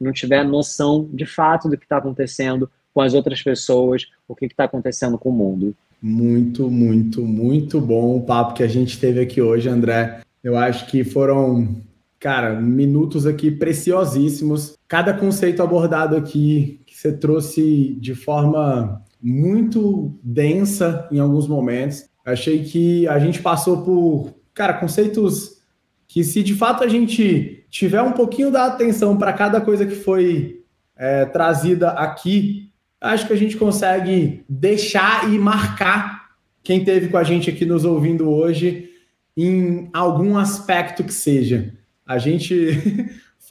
[0.00, 4.46] não tiver noção de fato do que está acontecendo com as outras pessoas, o que
[4.46, 5.74] está acontecendo com o mundo.
[6.00, 10.20] Muito, muito, muito bom o papo que a gente teve aqui hoje, André.
[10.42, 11.76] Eu acho que foram,
[12.18, 14.76] cara, minutos aqui preciosíssimos.
[14.92, 22.04] Cada conceito abordado aqui que você trouxe de forma muito densa em alguns momentos.
[22.22, 25.62] Achei que a gente passou por, cara, conceitos
[26.06, 29.94] que se de fato a gente tiver um pouquinho da atenção para cada coisa que
[29.94, 30.62] foi
[30.94, 32.70] é, trazida aqui,
[33.00, 36.32] acho que a gente consegue deixar e marcar
[36.62, 38.90] quem teve com a gente aqui nos ouvindo hoje
[39.34, 41.72] em algum aspecto que seja.
[42.04, 42.76] A gente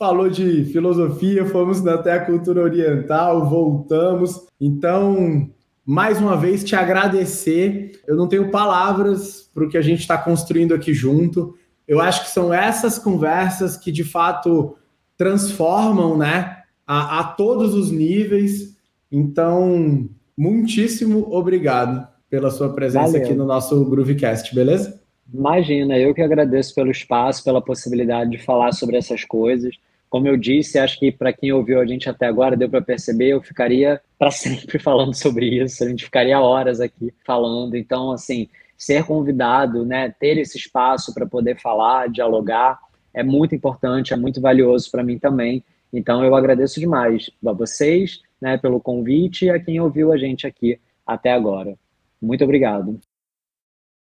[0.01, 4.47] falou de filosofia, fomos até a cultura oriental, voltamos.
[4.59, 5.47] Então,
[5.85, 7.91] mais uma vez, te agradecer.
[8.07, 11.55] Eu não tenho palavras para o que a gente está construindo aqui junto.
[11.87, 14.75] Eu acho que são essas conversas que de fato
[15.15, 18.75] transformam, né, a, a todos os níveis.
[19.11, 23.21] Então, muitíssimo obrigado pela sua presença Valeu.
[23.21, 24.99] aqui no nosso Groovecast, beleza?
[25.31, 29.75] Imagina, eu que agradeço pelo espaço, pela possibilidade de falar sobre essas coisas.
[30.11, 33.29] Como eu disse, acho que para quem ouviu a gente até agora, deu para perceber,
[33.29, 37.77] eu ficaria para sempre falando sobre isso, a gente ficaria horas aqui falando.
[37.77, 42.77] Então, assim, ser convidado, né, ter esse espaço para poder falar, dialogar,
[43.13, 45.63] é muito importante, é muito valioso para mim também.
[45.93, 50.45] Então eu agradeço demais a vocês, né, pelo convite e a quem ouviu a gente
[50.45, 51.77] aqui até agora.
[52.21, 52.99] Muito obrigado.